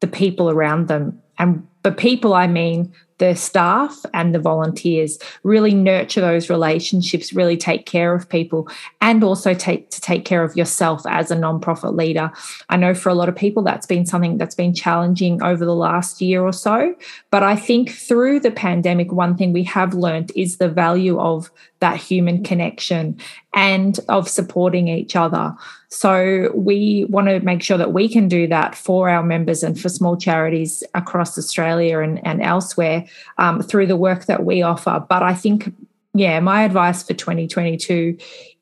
the 0.00 0.06
people 0.06 0.50
around 0.50 0.88
them. 0.88 1.20
And 1.38 1.66
the 1.82 1.92
people, 1.92 2.34
I 2.34 2.46
mean 2.46 2.92
the 3.20 3.36
staff 3.36 4.00
and 4.14 4.34
the 4.34 4.38
volunteers 4.38 5.18
really 5.42 5.74
nurture 5.74 6.22
those 6.22 6.48
relationships 6.48 7.34
really 7.34 7.56
take 7.56 7.84
care 7.84 8.14
of 8.14 8.26
people 8.26 8.66
and 9.02 9.22
also 9.22 9.52
take 9.52 9.90
to 9.90 10.00
take 10.00 10.24
care 10.24 10.42
of 10.42 10.56
yourself 10.56 11.02
as 11.06 11.30
a 11.30 11.36
nonprofit 11.36 11.94
leader. 11.94 12.32
I 12.70 12.78
know 12.78 12.94
for 12.94 13.10
a 13.10 13.14
lot 13.14 13.28
of 13.28 13.36
people 13.36 13.62
that's 13.62 13.86
been 13.86 14.06
something 14.06 14.38
that's 14.38 14.54
been 14.54 14.74
challenging 14.74 15.42
over 15.42 15.66
the 15.66 15.74
last 15.74 16.20
year 16.20 16.42
or 16.42 16.52
so 16.52 16.94
but 17.30 17.42
i 17.42 17.54
think 17.54 17.90
through 17.90 18.40
the 18.40 18.50
pandemic 18.50 19.12
one 19.12 19.36
thing 19.36 19.52
we 19.52 19.64
have 19.64 19.94
learned 19.94 20.32
is 20.34 20.56
the 20.56 20.68
value 20.68 21.18
of 21.18 21.50
that 21.80 21.96
human 21.96 22.42
connection 22.44 23.18
and 23.54 23.98
of 24.08 24.28
supporting 24.28 24.88
each 24.88 25.16
other 25.16 25.54
so 25.90 26.52
we 26.54 27.04
want 27.08 27.26
to 27.26 27.40
make 27.40 27.62
sure 27.62 27.76
that 27.76 27.92
we 27.92 28.08
can 28.08 28.28
do 28.28 28.46
that 28.46 28.76
for 28.76 29.08
our 29.08 29.24
members 29.24 29.64
and 29.64 29.78
for 29.78 29.88
small 29.88 30.16
charities 30.16 30.84
across 30.94 31.36
Australia 31.36 31.98
and, 31.98 32.24
and 32.24 32.40
elsewhere 32.40 33.04
um, 33.38 33.60
through 33.60 33.88
the 33.88 33.96
work 33.96 34.26
that 34.26 34.44
we 34.44 34.62
offer. 34.62 35.04
But 35.08 35.24
I 35.24 35.34
think, 35.34 35.74
yeah, 36.14 36.38
my 36.38 36.62
advice 36.62 37.02
for 37.02 37.14
2022 37.14 38.16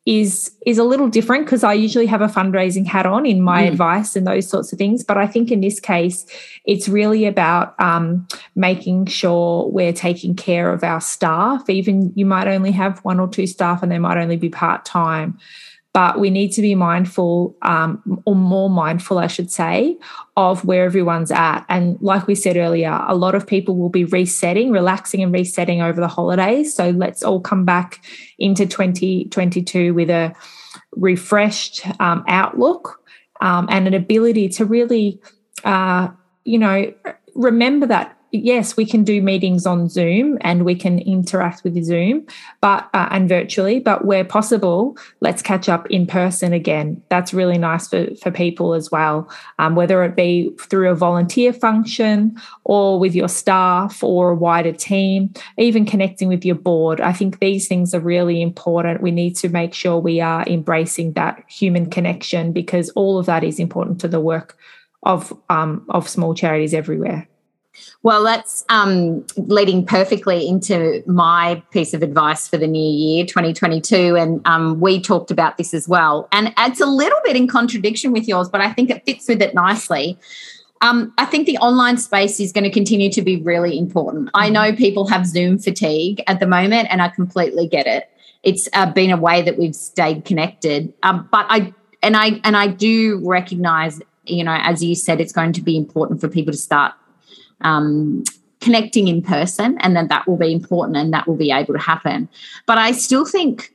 is 0.08 0.50
is 0.64 0.78
a 0.78 0.84
little 0.84 1.06
different 1.06 1.44
because 1.44 1.62
I 1.62 1.74
usually 1.74 2.06
have 2.06 2.22
a 2.22 2.28
fundraising 2.28 2.86
hat 2.86 3.04
on 3.04 3.26
in 3.26 3.42
my 3.42 3.64
mm. 3.64 3.68
advice 3.68 4.16
and 4.16 4.26
those 4.26 4.48
sorts 4.48 4.72
of 4.72 4.78
things. 4.78 5.04
But 5.04 5.18
I 5.18 5.26
think 5.26 5.50
in 5.50 5.60
this 5.60 5.80
case, 5.80 6.24
it's 6.64 6.88
really 6.88 7.26
about 7.26 7.78
um, 7.78 8.26
making 8.54 9.04
sure 9.04 9.68
we're 9.68 9.92
taking 9.92 10.34
care 10.34 10.72
of 10.72 10.82
our 10.82 11.02
staff. 11.02 11.68
Even 11.68 12.10
you 12.14 12.24
might 12.24 12.48
only 12.48 12.72
have 12.72 13.00
one 13.00 13.20
or 13.20 13.28
two 13.28 13.46
staff, 13.46 13.82
and 13.82 13.92
they 13.92 13.98
might 13.98 14.16
only 14.16 14.38
be 14.38 14.48
part 14.48 14.86
time 14.86 15.38
but 15.92 16.20
we 16.20 16.30
need 16.30 16.50
to 16.52 16.62
be 16.62 16.74
mindful, 16.74 17.56
um, 17.62 18.22
or 18.26 18.36
more 18.36 18.68
mindful, 18.68 19.18
I 19.18 19.26
should 19.26 19.50
say, 19.50 19.96
of 20.36 20.64
where 20.64 20.84
everyone's 20.84 21.30
at. 21.30 21.64
And 21.68 21.98
like 22.00 22.26
we 22.26 22.34
said 22.34 22.56
earlier, 22.56 23.04
a 23.08 23.16
lot 23.16 23.34
of 23.34 23.46
people 23.46 23.76
will 23.76 23.88
be 23.88 24.04
resetting, 24.04 24.70
relaxing, 24.70 25.22
and 25.22 25.32
resetting 25.32 25.80
over 25.80 26.00
the 26.00 26.08
holidays. 26.08 26.74
So 26.74 26.90
let's 26.90 27.22
all 27.22 27.40
come 27.40 27.64
back 27.64 28.04
into 28.38 28.66
2022 28.66 29.94
with 29.94 30.10
a 30.10 30.34
refreshed 30.92 31.86
um, 32.00 32.22
outlook 32.28 33.00
um, 33.40 33.66
and 33.70 33.86
an 33.86 33.94
ability 33.94 34.48
to 34.50 34.64
really, 34.64 35.20
uh, 35.64 36.08
you 36.44 36.58
know, 36.58 36.92
remember 37.34 37.86
that 37.86 38.17
yes, 38.30 38.76
we 38.76 38.84
can 38.84 39.04
do 39.04 39.22
meetings 39.22 39.66
on 39.66 39.88
Zoom 39.88 40.38
and 40.42 40.64
we 40.64 40.74
can 40.74 40.98
interact 41.00 41.64
with 41.64 41.82
Zoom, 41.84 42.26
but 42.60 42.88
uh, 42.94 43.08
and 43.10 43.28
virtually. 43.28 43.80
But 43.80 44.04
where 44.04 44.24
possible, 44.24 44.96
let's 45.20 45.42
catch 45.42 45.68
up 45.68 45.90
in 45.90 46.06
person 46.06 46.52
again. 46.52 47.02
That's 47.08 47.32
really 47.32 47.58
nice 47.58 47.88
for 47.88 48.14
for 48.16 48.30
people 48.30 48.74
as 48.74 48.90
well. 48.90 49.30
Um, 49.58 49.74
whether 49.74 50.02
it 50.04 50.16
be 50.16 50.50
through 50.60 50.90
a 50.90 50.94
volunteer 50.94 51.52
function 51.52 52.36
or 52.64 52.98
with 52.98 53.14
your 53.14 53.28
staff 53.28 54.02
or 54.02 54.30
a 54.30 54.36
wider 54.36 54.72
team, 54.72 55.32
even 55.56 55.86
connecting 55.86 56.28
with 56.28 56.44
your 56.44 56.56
board. 56.56 57.00
I 57.00 57.12
think 57.12 57.38
these 57.38 57.68
things 57.68 57.94
are 57.94 58.00
really 58.00 58.42
important. 58.42 59.02
We 59.02 59.10
need 59.10 59.36
to 59.36 59.48
make 59.48 59.74
sure 59.74 59.98
we 59.98 60.20
are 60.20 60.44
embracing 60.46 61.12
that 61.12 61.42
human 61.48 61.90
connection 61.90 62.52
because 62.52 62.90
all 62.90 63.18
of 63.18 63.26
that 63.26 63.44
is 63.44 63.58
important 63.58 64.00
to 64.00 64.08
the 64.08 64.20
work 64.20 64.56
of 65.04 65.32
um, 65.48 65.84
of 65.88 66.08
small 66.08 66.34
charities 66.34 66.74
everywhere. 66.74 67.28
Well, 68.02 68.22
that's 68.22 68.64
um, 68.68 69.26
leading 69.36 69.84
perfectly 69.84 70.48
into 70.48 71.02
my 71.06 71.62
piece 71.72 71.94
of 71.94 72.02
advice 72.02 72.46
for 72.46 72.56
the 72.56 72.66
new 72.66 72.80
year, 72.80 73.26
2022. 73.26 74.16
And 74.16 74.40
um, 74.46 74.80
we 74.80 75.00
talked 75.00 75.30
about 75.30 75.58
this 75.58 75.74
as 75.74 75.88
well. 75.88 76.28
And 76.30 76.54
it's 76.58 76.80
a 76.80 76.86
little 76.86 77.18
bit 77.24 77.36
in 77.36 77.48
contradiction 77.48 78.12
with 78.12 78.28
yours, 78.28 78.48
but 78.48 78.60
I 78.60 78.72
think 78.72 78.90
it 78.90 79.04
fits 79.04 79.28
with 79.28 79.42
it 79.42 79.52
nicely. 79.52 80.16
Um, 80.80 81.12
I 81.18 81.24
think 81.24 81.46
the 81.46 81.58
online 81.58 81.98
space 81.98 82.38
is 82.38 82.52
going 82.52 82.64
to 82.64 82.70
continue 82.70 83.10
to 83.10 83.22
be 83.22 83.36
really 83.42 83.76
important. 83.76 84.30
I 84.34 84.46
mm-hmm. 84.46 84.54
know 84.54 84.76
people 84.76 85.06
have 85.08 85.26
Zoom 85.26 85.58
fatigue 85.58 86.22
at 86.26 86.40
the 86.40 86.46
moment, 86.46 86.88
and 86.90 87.02
I 87.02 87.08
completely 87.08 87.66
get 87.66 87.86
it. 87.86 88.08
It's 88.44 88.68
uh, 88.72 88.90
been 88.92 89.10
a 89.10 89.16
way 89.16 89.42
that 89.42 89.58
we've 89.58 89.74
stayed 89.74 90.24
connected, 90.24 90.92
um, 91.02 91.28
but 91.32 91.46
I 91.48 91.74
and 92.02 92.16
I 92.16 92.40
and 92.44 92.56
I 92.56 92.68
do 92.68 93.20
recognize, 93.24 94.00
you 94.24 94.44
know, 94.44 94.56
as 94.62 94.84
you 94.84 94.94
said, 94.94 95.20
it's 95.20 95.32
going 95.32 95.52
to 95.54 95.62
be 95.62 95.76
important 95.76 96.20
for 96.20 96.28
people 96.28 96.52
to 96.52 96.58
start 96.58 96.94
um, 97.62 98.24
connecting 98.60 99.08
in 99.08 99.22
person, 99.22 99.78
and 99.80 99.96
then 99.96 100.08
that 100.08 100.26
will 100.26 100.36
be 100.36 100.52
important 100.52 100.96
and 100.96 101.12
that 101.12 101.26
will 101.26 101.36
be 101.36 101.50
able 101.50 101.74
to 101.74 101.80
happen. 101.80 102.28
But 102.66 102.78
I 102.78 102.92
still 102.92 103.24
think, 103.24 103.74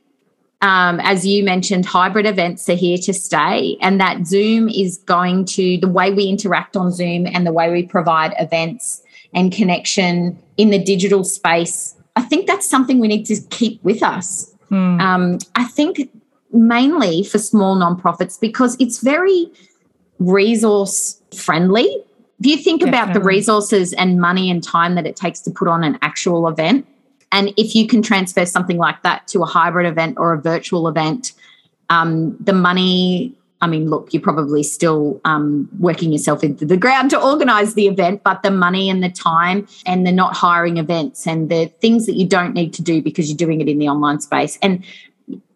um, 0.62 1.00
as 1.00 1.26
you 1.26 1.44
mentioned, 1.44 1.86
hybrid 1.86 2.26
events 2.26 2.68
are 2.68 2.74
here 2.74 2.98
to 2.98 3.12
stay, 3.12 3.76
and 3.80 4.00
that 4.00 4.26
Zoom 4.26 4.68
is 4.68 4.98
going 4.98 5.44
to 5.46 5.78
the 5.78 5.88
way 5.88 6.12
we 6.12 6.24
interact 6.24 6.76
on 6.76 6.92
Zoom 6.92 7.26
and 7.26 7.46
the 7.46 7.52
way 7.52 7.70
we 7.70 7.84
provide 7.84 8.34
events 8.38 9.02
and 9.32 9.52
connection 9.52 10.38
in 10.56 10.70
the 10.70 10.78
digital 10.78 11.24
space. 11.24 11.96
I 12.16 12.22
think 12.22 12.46
that's 12.46 12.68
something 12.68 13.00
we 13.00 13.08
need 13.08 13.26
to 13.26 13.40
keep 13.50 13.82
with 13.82 14.02
us. 14.02 14.54
Hmm. 14.68 15.00
Um, 15.00 15.38
I 15.56 15.64
think 15.64 16.10
mainly 16.52 17.24
for 17.24 17.38
small 17.38 17.76
nonprofits 17.76 18.40
because 18.40 18.76
it's 18.78 19.02
very 19.02 19.50
resource 20.20 21.20
friendly 21.36 22.04
if 22.40 22.46
you 22.46 22.56
think 22.56 22.80
Definitely. 22.80 22.98
about 22.98 23.14
the 23.14 23.20
resources 23.20 23.92
and 23.92 24.20
money 24.20 24.50
and 24.50 24.62
time 24.62 24.94
that 24.96 25.06
it 25.06 25.16
takes 25.16 25.40
to 25.40 25.50
put 25.50 25.68
on 25.68 25.84
an 25.84 25.98
actual 26.02 26.48
event, 26.48 26.86
and 27.32 27.52
if 27.56 27.74
you 27.74 27.86
can 27.86 28.02
transfer 28.02 28.44
something 28.46 28.78
like 28.78 29.02
that 29.02 29.26
to 29.28 29.42
a 29.42 29.46
hybrid 29.46 29.86
event 29.86 30.18
or 30.18 30.32
a 30.32 30.40
virtual 30.40 30.88
event, 30.88 31.32
Um, 31.90 32.36
the 32.40 32.54
money 32.54 33.34
I 33.64 33.66
mean, 33.66 33.88
look, 33.88 34.12
you're 34.12 34.22
probably 34.22 34.62
still 34.62 35.20
um, 35.24 35.70
working 35.78 36.12
yourself 36.12 36.44
into 36.44 36.66
the 36.66 36.76
ground 36.76 37.08
to 37.10 37.18
organize 37.20 37.72
the 37.74 37.86
event, 37.86 38.22
but 38.22 38.42
the 38.42 38.50
money 38.50 38.90
and 38.90 39.02
the 39.02 39.08
time 39.08 39.66
and 39.86 40.06
the 40.06 40.12
not 40.12 40.36
hiring 40.36 40.76
events 40.76 41.26
and 41.26 41.48
the 41.48 41.72
things 41.80 42.04
that 42.04 42.14
you 42.14 42.26
don't 42.26 42.52
need 42.52 42.74
to 42.74 42.82
do 42.82 43.00
because 43.00 43.28
you're 43.28 43.38
doing 43.38 43.62
it 43.62 43.68
in 43.68 43.78
the 43.78 43.88
online 43.88 44.20
space. 44.20 44.58
And 44.60 44.84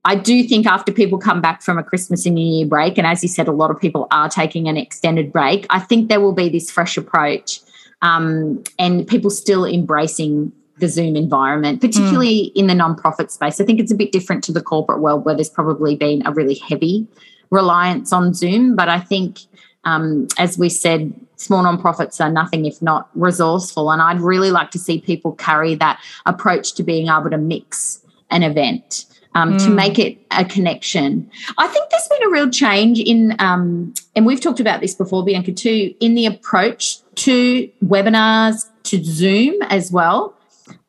I 0.08 0.14
do 0.14 0.42
think 0.42 0.64
after 0.66 0.90
people 0.90 1.18
come 1.18 1.42
back 1.42 1.60
from 1.60 1.76
a 1.76 1.82
Christmas 1.82 2.24
and 2.24 2.34
New 2.34 2.40
Year 2.40 2.66
break, 2.66 2.96
and 2.96 3.06
as 3.06 3.22
you 3.22 3.28
said, 3.28 3.46
a 3.46 3.52
lot 3.52 3.70
of 3.70 3.78
people 3.78 4.08
are 4.10 4.30
taking 4.30 4.66
an 4.66 4.78
extended 4.78 5.30
break, 5.30 5.66
I 5.68 5.80
think 5.80 6.08
there 6.08 6.18
will 6.18 6.32
be 6.32 6.48
this 6.48 6.70
fresh 6.70 6.96
approach 6.96 7.60
um, 8.00 8.64
and 8.78 9.06
people 9.06 9.28
still 9.28 9.66
embracing 9.66 10.50
the 10.78 10.88
Zoom 10.88 11.14
environment, 11.14 11.82
particularly 11.82 12.44
mm. 12.44 12.52
in 12.54 12.68
the 12.68 12.72
nonprofit 12.72 13.30
space. 13.30 13.60
I 13.60 13.66
think 13.66 13.80
it's 13.80 13.92
a 13.92 13.94
bit 13.94 14.10
different 14.10 14.42
to 14.44 14.52
the 14.52 14.62
corporate 14.62 15.00
world 15.00 15.26
where 15.26 15.34
there's 15.34 15.50
probably 15.50 15.94
been 15.94 16.26
a 16.26 16.32
really 16.32 16.54
heavy 16.54 17.06
reliance 17.50 18.10
on 18.10 18.32
Zoom. 18.32 18.76
But 18.76 18.88
I 18.88 19.00
think, 19.00 19.40
um, 19.84 20.26
as 20.38 20.56
we 20.56 20.70
said, 20.70 21.12
small 21.36 21.62
nonprofits 21.62 22.18
are 22.18 22.32
nothing 22.32 22.64
if 22.64 22.80
not 22.80 23.10
resourceful. 23.14 23.90
And 23.90 24.00
I'd 24.00 24.22
really 24.22 24.52
like 24.52 24.70
to 24.70 24.78
see 24.78 25.02
people 25.02 25.32
carry 25.32 25.74
that 25.74 26.00
approach 26.24 26.72
to 26.76 26.82
being 26.82 27.08
able 27.08 27.28
to 27.28 27.36
mix 27.36 28.00
an 28.30 28.42
event. 28.42 29.04
Um, 29.38 29.52
mm. 29.52 29.64
To 29.64 29.70
make 29.70 29.98
it 30.00 30.18
a 30.32 30.44
connection, 30.44 31.30
I 31.58 31.68
think 31.68 31.90
there's 31.90 32.08
been 32.08 32.26
a 32.26 32.30
real 32.30 32.50
change 32.50 32.98
in, 32.98 33.36
um, 33.38 33.94
and 34.16 34.26
we've 34.26 34.40
talked 34.40 34.58
about 34.58 34.80
this 34.80 34.94
before, 34.94 35.24
Bianca, 35.24 35.52
too, 35.52 35.94
in 36.00 36.14
the 36.14 36.26
approach 36.26 36.98
to 37.16 37.70
webinars, 37.84 38.68
to 38.84 39.04
Zoom 39.04 39.62
as 39.68 39.92
well. 39.92 40.34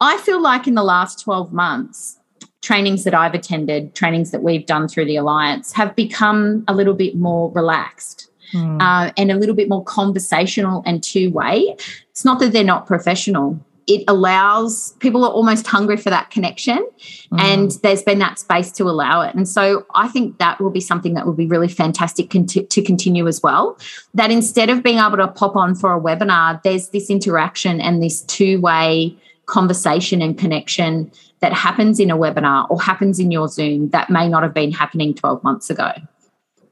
I 0.01 0.17
feel 0.17 0.41
like 0.41 0.67
in 0.67 0.73
the 0.73 0.83
last 0.83 1.21
12 1.23 1.53
months, 1.53 2.17
trainings 2.61 3.03
that 3.03 3.13
I've 3.13 3.33
attended, 3.33 3.93
trainings 3.93 4.31
that 4.31 4.41
we've 4.41 4.65
done 4.65 4.87
through 4.87 5.05
the 5.05 5.17
Alliance, 5.17 5.71
have 5.73 5.95
become 5.95 6.63
a 6.67 6.73
little 6.73 6.93
bit 6.93 7.15
more 7.15 7.51
relaxed 7.51 8.29
mm. 8.53 8.81
uh, 8.81 9.11
and 9.17 9.31
a 9.31 9.35
little 9.35 9.55
bit 9.55 9.69
more 9.69 9.83
conversational 9.83 10.83
and 10.85 11.03
two 11.03 11.31
way. 11.31 11.75
It's 12.09 12.25
not 12.25 12.39
that 12.39 12.51
they're 12.51 12.63
not 12.63 12.87
professional. 12.87 13.63
It 13.89 14.03
allows 14.07 14.93
people 14.99 15.25
are 15.25 15.31
almost 15.31 15.67
hungry 15.67 15.97
for 15.97 16.09
that 16.09 16.29
connection, 16.29 16.87
mm. 17.31 17.39
and 17.39 17.71
there's 17.83 18.03
been 18.03 18.19
that 18.19 18.39
space 18.39 18.71
to 18.73 18.83
allow 18.83 19.21
it. 19.21 19.35
And 19.35 19.49
so 19.49 19.85
I 19.95 20.07
think 20.07 20.37
that 20.37 20.61
will 20.61 20.69
be 20.69 20.79
something 20.79 21.15
that 21.15 21.25
will 21.25 21.33
be 21.33 21.47
really 21.47 21.67
fantastic 21.67 22.29
to 22.29 22.81
continue 22.81 23.27
as 23.27 23.41
well. 23.41 23.77
That 24.13 24.31
instead 24.31 24.69
of 24.69 24.83
being 24.83 24.99
able 24.99 25.17
to 25.17 25.27
pop 25.27 25.55
on 25.55 25.75
for 25.75 25.93
a 25.93 25.99
webinar, 25.99 26.61
there's 26.63 26.89
this 26.89 27.09
interaction 27.09 27.81
and 27.81 28.01
this 28.01 28.21
two 28.21 28.61
way 28.61 29.17
conversation 29.49 30.21
and 30.21 30.37
connection 30.37 31.11
that 31.39 31.53
happens 31.53 31.99
in 31.99 32.11
a 32.11 32.17
webinar 32.17 32.69
or 32.69 32.81
happens 32.81 33.19
in 33.19 33.31
your 33.31 33.47
Zoom 33.47 33.89
that 33.89 34.09
may 34.09 34.29
not 34.29 34.43
have 34.43 34.53
been 34.53 34.71
happening 34.71 35.13
12 35.13 35.43
months 35.43 35.69
ago. 35.69 35.91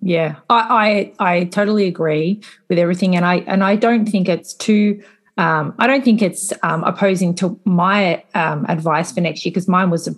Yeah, 0.02 0.36
I, 0.50 1.12
I, 1.20 1.38
I 1.38 1.44
totally 1.46 1.88
agree 1.88 2.40
with 2.70 2.78
everything, 2.78 3.16
and 3.16 3.26
I 3.26 3.38
and 3.48 3.64
I 3.64 3.76
don't 3.76 4.06
think 4.06 4.30
it's 4.30 4.54
too. 4.54 5.04
Um, 5.38 5.75
I 5.77 5.88
don't 5.88 6.03
think 6.03 6.22
it's 6.22 6.51
um, 6.63 6.84
opposing 6.84 7.36
to 7.36 7.60
my 7.65 8.24
um, 8.34 8.65
advice 8.67 9.12
for 9.12 9.22
next 9.22 9.46
year 9.46 9.51
because 9.51 9.67
mine 9.67 9.89
was 9.89 10.10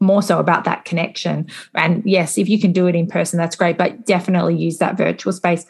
more 0.00 0.22
so 0.22 0.38
about 0.38 0.64
that 0.64 0.84
connection. 0.84 1.46
And 1.74 2.02
yes, 2.04 2.36
if 2.36 2.48
you 2.48 2.60
can 2.60 2.72
do 2.72 2.86
it 2.86 2.94
in 2.94 3.06
person, 3.06 3.38
that's 3.38 3.56
great, 3.56 3.78
but 3.78 4.04
definitely 4.04 4.56
use 4.56 4.78
that 4.78 4.96
virtual 4.96 5.32
space. 5.32 5.64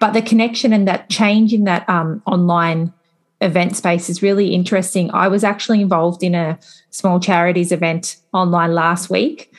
But 0.00 0.12
the 0.12 0.22
connection 0.22 0.72
and 0.72 0.88
that 0.88 1.10
change 1.10 1.52
in 1.52 1.64
that 1.64 1.88
um, 1.88 2.22
online 2.26 2.92
event 3.40 3.76
space 3.76 4.08
is 4.08 4.22
really 4.22 4.54
interesting. 4.54 5.10
I 5.12 5.28
was 5.28 5.44
actually 5.44 5.80
involved 5.80 6.22
in 6.22 6.34
a 6.34 6.58
small 6.90 7.20
charities 7.20 7.70
event 7.70 8.16
online 8.32 8.74
last 8.74 9.10
week 9.10 9.52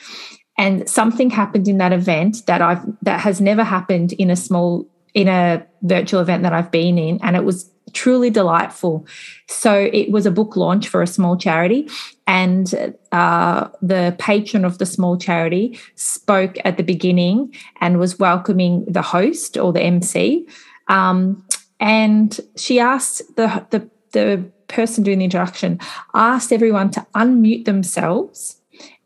and 0.59 0.89
something 0.89 1.29
happened 1.29 1.69
in 1.69 1.77
that 1.77 1.93
event 1.93 2.45
that 2.45 2.61
I've 2.61 2.85
that 3.01 3.21
has 3.21 3.39
never 3.39 3.63
happened 3.63 4.11
in 4.13 4.29
a 4.29 4.35
small 4.35 4.85
in 5.13 5.27
a 5.27 5.65
virtual 5.81 6.21
event 6.21 6.43
that 6.43 6.53
I've 6.53 6.71
been 6.71 6.97
in 6.97 7.19
and 7.23 7.35
it 7.35 7.43
was 7.43 7.69
truly 7.93 8.29
delightful. 8.29 9.05
So 9.47 9.89
it 9.91 10.11
was 10.11 10.25
a 10.25 10.31
book 10.31 10.55
launch 10.55 10.87
for 10.87 11.01
a 11.01 11.07
small 11.07 11.35
charity 11.35 11.89
and 12.27 12.95
uh, 13.11 13.69
the 13.81 14.15
patron 14.19 14.65
of 14.65 14.77
the 14.77 14.85
small 14.85 15.17
charity 15.17 15.79
spoke 15.95 16.57
at 16.63 16.77
the 16.77 16.83
beginning 16.83 17.53
and 17.81 17.99
was 17.99 18.19
welcoming 18.19 18.85
the 18.85 19.01
host 19.01 19.57
or 19.57 19.73
the 19.73 19.81
MC. 19.81 20.47
Um, 20.87 21.43
and 21.79 22.39
she 22.55 22.79
asked 22.79 23.35
the, 23.35 23.65
the, 23.71 23.89
the 24.11 24.43
person 24.67 25.03
doing 25.03 25.19
the 25.19 25.25
introduction 25.25 25.79
asked 26.13 26.53
everyone 26.53 26.91
to 26.91 27.05
unmute 27.15 27.65
themselves 27.65 28.58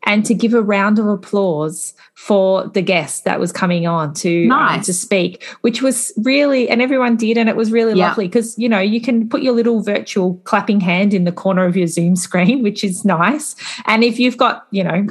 and 0.04 0.24
to 0.26 0.34
give 0.34 0.54
a 0.54 0.62
round 0.62 0.98
of 0.98 1.06
applause 1.06 1.94
for 2.14 2.68
the 2.68 2.82
guest 2.82 3.24
that 3.24 3.40
was 3.40 3.52
coming 3.52 3.86
on 3.86 4.14
to 4.14 4.46
nice. 4.46 4.76
um, 4.76 4.82
to 4.82 4.92
speak, 4.92 5.44
which 5.62 5.82
was 5.82 6.12
really 6.18 6.68
and 6.68 6.80
everyone 6.80 7.16
did, 7.16 7.36
and 7.36 7.48
it 7.48 7.56
was 7.56 7.72
really 7.72 7.98
yeah. 7.98 8.08
lovely 8.08 8.28
because 8.28 8.56
you 8.58 8.68
know 8.68 8.80
you 8.80 9.00
can 9.00 9.28
put 9.28 9.42
your 9.42 9.54
little 9.54 9.82
virtual 9.82 10.36
clapping 10.44 10.80
hand 10.80 11.12
in 11.12 11.24
the 11.24 11.32
corner 11.32 11.64
of 11.64 11.76
your 11.76 11.86
Zoom 11.86 12.16
screen, 12.16 12.62
which 12.62 12.84
is 12.84 13.04
nice, 13.04 13.56
and 13.86 14.04
if 14.04 14.18
you've 14.18 14.36
got 14.36 14.66
you 14.70 14.84
know 14.84 15.06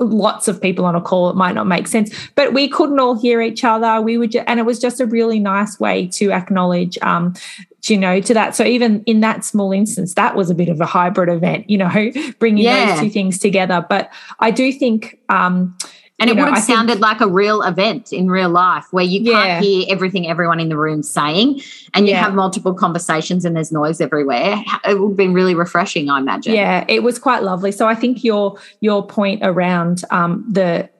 lots 0.00 0.48
of 0.48 0.60
people 0.60 0.84
on 0.84 0.94
a 0.94 1.00
call, 1.00 1.30
it 1.30 1.36
might 1.36 1.54
not 1.54 1.66
make 1.66 1.86
sense. 1.86 2.14
But 2.34 2.52
we 2.52 2.68
couldn't 2.68 3.00
all 3.00 3.18
hear 3.18 3.40
each 3.40 3.64
other. 3.64 4.00
We 4.00 4.18
would, 4.18 4.32
ju- 4.32 4.44
and 4.46 4.60
it 4.60 4.66
was 4.66 4.78
just 4.78 5.00
a 5.00 5.06
really 5.06 5.38
nice 5.38 5.78
way 5.80 6.06
to 6.08 6.30
acknowledge, 6.32 6.98
um, 7.02 7.34
you 7.86 7.96
know, 7.96 8.20
to 8.20 8.34
that. 8.34 8.56
So 8.56 8.64
even 8.64 9.02
in 9.04 9.20
that 9.20 9.44
small 9.44 9.72
instance, 9.72 10.14
that 10.14 10.34
was 10.34 10.50
a 10.50 10.54
bit 10.54 10.68
of 10.68 10.80
a 10.80 10.86
hybrid 10.86 11.28
event, 11.28 11.68
you 11.70 11.78
know, 11.78 12.10
bringing 12.38 12.64
yeah. 12.64 12.92
those 12.92 13.00
two 13.00 13.10
things 13.10 13.38
together. 13.38 13.84
But 13.88 14.12
I 14.40 14.50
do 14.50 14.72
think, 14.72 15.18
um, 15.28 15.76
and 16.20 16.28
it 16.28 16.34
know, 16.34 16.42
would 16.42 16.54
have 16.54 16.58
I 16.58 16.66
sounded 16.66 16.94
think, 16.94 17.02
like 17.02 17.20
a 17.20 17.28
real 17.28 17.62
event 17.62 18.12
in 18.12 18.28
real 18.28 18.48
life 18.48 18.86
where 18.90 19.04
you 19.04 19.22
can't 19.22 19.46
yeah. 19.46 19.60
hear 19.60 19.86
everything 19.88 20.28
everyone 20.28 20.58
in 20.58 20.68
the 20.68 20.76
room 20.76 21.04
saying 21.04 21.60
and 21.94 22.08
you 22.08 22.12
yeah. 22.12 22.24
have 22.24 22.34
multiple 22.34 22.74
conversations 22.74 23.44
and 23.44 23.54
there's 23.54 23.70
noise 23.70 24.00
everywhere. 24.00 24.56
It 24.84 24.98
would 24.98 25.10
have 25.10 25.16
been 25.16 25.32
really 25.32 25.54
refreshing, 25.54 26.10
I 26.10 26.18
imagine. 26.18 26.54
Yeah, 26.54 26.84
it 26.88 27.04
was 27.04 27.20
quite 27.20 27.44
lovely. 27.44 27.70
So 27.70 27.86
I 27.86 27.94
think 27.94 28.24
your 28.24 28.58
your 28.80 29.06
point 29.06 29.42
around 29.44 30.02
um, 30.10 30.44
the 30.50 30.90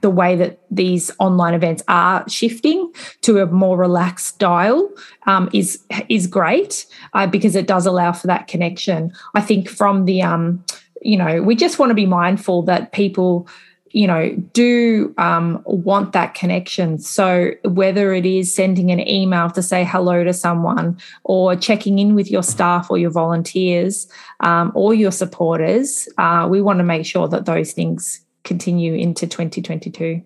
the 0.00 0.10
way 0.10 0.36
that 0.36 0.58
these 0.70 1.10
online 1.18 1.54
events 1.54 1.82
are 1.88 2.28
shifting 2.28 2.92
to 3.22 3.38
a 3.38 3.46
more 3.46 3.76
relaxed 3.76 4.38
dial 4.38 4.90
um, 5.26 5.48
is 5.52 5.82
is 6.08 6.26
great 6.26 6.86
uh, 7.14 7.26
because 7.26 7.54
it 7.54 7.66
does 7.66 7.86
allow 7.86 8.12
for 8.12 8.26
that 8.26 8.48
connection. 8.48 9.12
I 9.34 9.40
think 9.40 9.68
from 9.68 10.04
the 10.04 10.22
um, 10.22 10.64
you 11.00 11.16
know 11.16 11.42
we 11.42 11.54
just 11.54 11.78
want 11.78 11.90
to 11.90 11.94
be 11.94 12.06
mindful 12.06 12.62
that 12.62 12.92
people 12.92 13.48
you 13.92 14.06
know, 14.06 14.34
do 14.54 15.14
um, 15.18 15.62
want 15.66 16.12
that 16.12 16.34
connection. 16.34 16.98
So, 16.98 17.50
whether 17.64 18.14
it 18.14 18.24
is 18.24 18.54
sending 18.54 18.90
an 18.90 19.06
email 19.06 19.50
to 19.50 19.62
say 19.62 19.84
hello 19.84 20.24
to 20.24 20.32
someone, 20.32 20.98
or 21.24 21.54
checking 21.56 21.98
in 21.98 22.14
with 22.14 22.30
your 22.30 22.42
staff 22.42 22.90
or 22.90 22.96
your 22.96 23.10
volunteers 23.10 24.08
um, 24.40 24.72
or 24.74 24.94
your 24.94 25.12
supporters, 25.12 26.08
uh, 26.18 26.48
we 26.50 26.62
want 26.62 26.78
to 26.78 26.84
make 26.84 27.04
sure 27.04 27.28
that 27.28 27.44
those 27.44 27.72
things 27.72 28.24
continue 28.44 28.94
into 28.94 29.26
2022. 29.26 30.22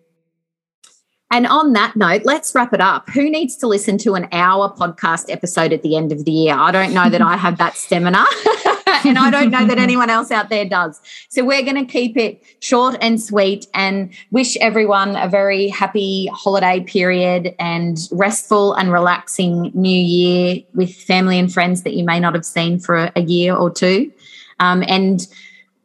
And 1.30 1.46
on 1.46 1.72
that 1.72 1.96
note, 1.96 2.22
let's 2.24 2.54
wrap 2.54 2.72
it 2.72 2.80
up. 2.80 3.10
Who 3.10 3.28
needs 3.28 3.56
to 3.56 3.66
listen 3.66 3.98
to 3.98 4.14
an 4.14 4.28
hour 4.30 4.72
podcast 4.72 5.28
episode 5.28 5.72
at 5.72 5.82
the 5.82 5.96
end 5.96 6.12
of 6.12 6.24
the 6.24 6.30
year? 6.30 6.54
I 6.54 6.70
don't 6.70 6.94
know 6.94 7.10
that 7.10 7.20
I 7.20 7.36
have 7.36 7.58
that 7.58 7.76
stamina. 7.76 8.24
and 9.04 9.18
I 9.18 9.30
don't 9.30 9.50
know 9.50 9.66
that 9.66 9.78
anyone 9.78 10.08
else 10.08 10.30
out 10.30 10.50
there 10.50 10.64
does. 10.64 11.00
So 11.28 11.44
we're 11.44 11.62
going 11.62 11.84
to 11.84 11.84
keep 11.84 12.16
it 12.16 12.44
short 12.60 12.96
and 13.00 13.20
sweet 13.20 13.66
and 13.74 14.14
wish 14.30 14.56
everyone 14.58 15.16
a 15.16 15.28
very 15.28 15.66
happy 15.66 16.30
holiday 16.32 16.80
period 16.80 17.56
and 17.58 17.98
restful 18.12 18.74
and 18.74 18.92
relaxing 18.92 19.72
new 19.74 19.90
year 19.90 20.62
with 20.74 20.94
family 20.94 21.40
and 21.40 21.52
friends 21.52 21.82
that 21.82 21.94
you 21.94 22.04
may 22.04 22.20
not 22.20 22.34
have 22.34 22.46
seen 22.46 22.78
for 22.78 23.10
a 23.16 23.20
year 23.22 23.54
or 23.54 23.68
two. 23.68 24.12
Um, 24.60 24.84
and 24.86 25.26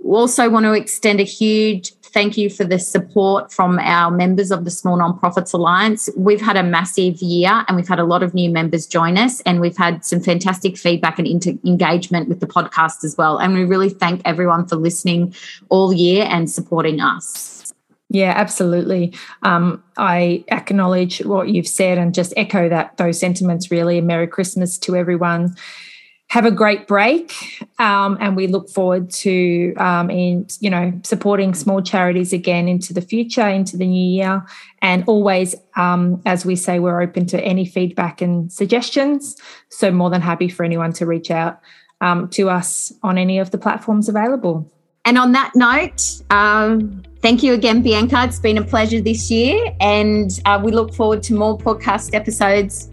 also 0.06 0.50
want 0.50 0.66
to 0.66 0.74
extend 0.74 1.20
a 1.20 1.24
huge 1.24 1.94
thank 2.14 2.38
you 2.38 2.50
for 2.50 2.64
the 2.64 2.80
support 2.80 3.52
from 3.52 3.80
our 3.80 4.12
members 4.12 4.52
of 4.52 4.66
the 4.66 4.72
Small 4.72 4.98
Nonprofits 4.98 5.54
Alliance. 5.54 6.10
We've 6.18 6.42
had 6.42 6.58
a 6.58 6.64
massive 6.64 7.22
year 7.22 7.64
and 7.68 7.78
we've 7.78 7.88
had 7.88 8.00
a 8.00 8.04
lot 8.04 8.24
of 8.24 8.34
new 8.34 8.50
members 8.50 8.86
join 8.88 9.18
us, 9.18 9.42
and 9.42 9.62
we've 9.62 9.78
had 9.78 10.06
some 10.06 10.20
fantastic 10.20 10.78
feedback 10.78 11.18
and 11.20 11.28
inter- 11.28 11.58
engagement 11.66 12.30
with 12.30 12.40
the 12.40 12.48
podcast 12.48 13.04
as 13.04 13.18
well. 13.18 13.38
And 13.38 13.54
we 13.54 13.64
really 13.64 13.90
thank 13.90 14.22
everyone 14.26 14.68
for 14.68 14.76
listening 14.76 15.34
all 15.70 15.94
year 15.94 16.26
and 16.30 16.50
supporting 16.50 17.00
us. 17.00 17.74
Yeah, 18.10 18.34
absolutely. 18.36 19.14
Um, 19.44 19.82
I 19.96 20.44
acknowledge 20.50 21.20
what 21.20 21.48
you've 21.48 21.68
said 21.68 21.98
and 21.98 22.14
just 22.14 22.34
echo 22.36 22.68
that 22.68 22.98
those 22.98 23.18
sentiments. 23.18 23.72
Really, 23.72 24.02
Merry 24.02 24.28
Christmas 24.28 24.78
to 24.80 24.98
everyone 24.98 25.56
have 26.32 26.46
a 26.46 26.52
great 26.52 26.88
break 26.88 27.34
um, 27.78 28.18
and 28.22 28.38
we 28.38 28.48
look 28.48 28.70
forward 28.70 29.10
to 29.10 29.74
um, 29.76 30.10
in 30.10 30.48
you 30.62 30.70
know 30.70 30.94
supporting 31.04 31.54
small 31.54 31.82
charities 31.82 32.32
again 32.32 32.70
into 32.70 32.94
the 32.94 33.02
future 33.02 33.46
into 33.46 33.76
the 33.76 33.86
new 33.86 34.16
year. 34.18 34.42
And 34.82 35.04
always 35.08 35.56
um, 35.76 36.22
as 36.26 36.46
we 36.46 36.56
say 36.56 36.80
we're 36.80 37.02
open 37.02 37.26
to 37.28 37.42
any 37.42 37.66
feedback 37.66 38.22
and 38.22 38.50
suggestions. 38.50 39.36
So 39.68 39.92
more 39.92 40.10
than 40.10 40.22
happy 40.22 40.48
for 40.48 40.64
anyone 40.64 40.94
to 40.94 41.06
reach 41.06 41.32
out 41.32 41.60
um, 42.00 42.30
to 42.30 42.50
us 42.50 42.94
on 43.04 43.18
any 43.18 43.38
of 43.38 43.52
the 43.52 43.58
platforms 43.58 44.08
available. 44.08 44.72
And 45.04 45.18
on 45.18 45.34
that 45.34 45.52
note, 45.54 46.22
um, 46.30 47.04
thank 47.22 47.44
you 47.44 47.54
again, 47.54 47.82
Bianca. 47.82 48.24
It's 48.24 48.40
been 48.40 48.58
a 48.58 48.64
pleasure 48.64 49.02
this 49.02 49.30
year, 49.32 49.76
and 49.82 50.30
uh, 50.46 50.62
we 50.64 50.72
look 50.72 50.94
forward 50.94 51.24
to 51.24 51.34
more 51.34 51.58
podcast 51.58 52.14
episodes 52.14 52.91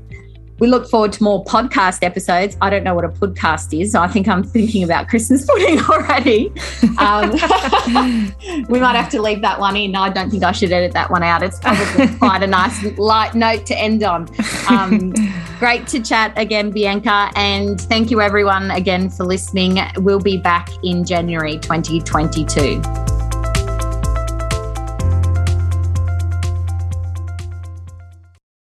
we 0.58 0.68
look 0.68 0.88
forward 0.88 1.12
to 1.12 1.22
more 1.22 1.44
podcast 1.44 2.02
episodes. 2.02 2.56
I 2.60 2.70
don't 2.70 2.84
know 2.84 2.94
what 2.94 3.04
a 3.04 3.08
podcast 3.08 3.78
is. 3.78 3.94
I 3.94 4.08
think 4.08 4.28
I'm 4.28 4.42
thinking 4.42 4.82
about 4.82 5.08
Christmas 5.08 5.46
pudding 5.46 5.80
already. 5.88 6.52
Um, 6.98 7.30
we 8.68 8.80
might 8.80 8.96
have 8.96 9.08
to 9.10 9.22
leave 9.22 9.42
that 9.42 9.58
one 9.58 9.76
in. 9.76 9.94
I 9.94 10.08
don't 10.10 10.30
think 10.30 10.44
I 10.44 10.52
should 10.52 10.72
edit 10.72 10.92
that 10.92 11.10
one 11.10 11.22
out. 11.22 11.42
It's 11.42 11.58
probably 11.60 12.08
quite 12.18 12.42
a 12.42 12.46
nice 12.46 12.82
light 12.98 13.34
note 13.34 13.66
to 13.66 13.78
end 13.78 14.02
on. 14.02 14.28
Um, 14.68 15.12
great 15.58 15.86
to 15.88 16.00
chat 16.00 16.32
again, 16.36 16.70
Bianca. 16.70 17.30
And 17.36 17.80
thank 17.80 18.10
you, 18.10 18.20
everyone, 18.20 18.70
again 18.70 19.10
for 19.10 19.24
listening. 19.24 19.78
We'll 19.96 20.20
be 20.20 20.38
back 20.38 20.68
in 20.82 21.04
January 21.04 21.58
2022. 21.58 23.17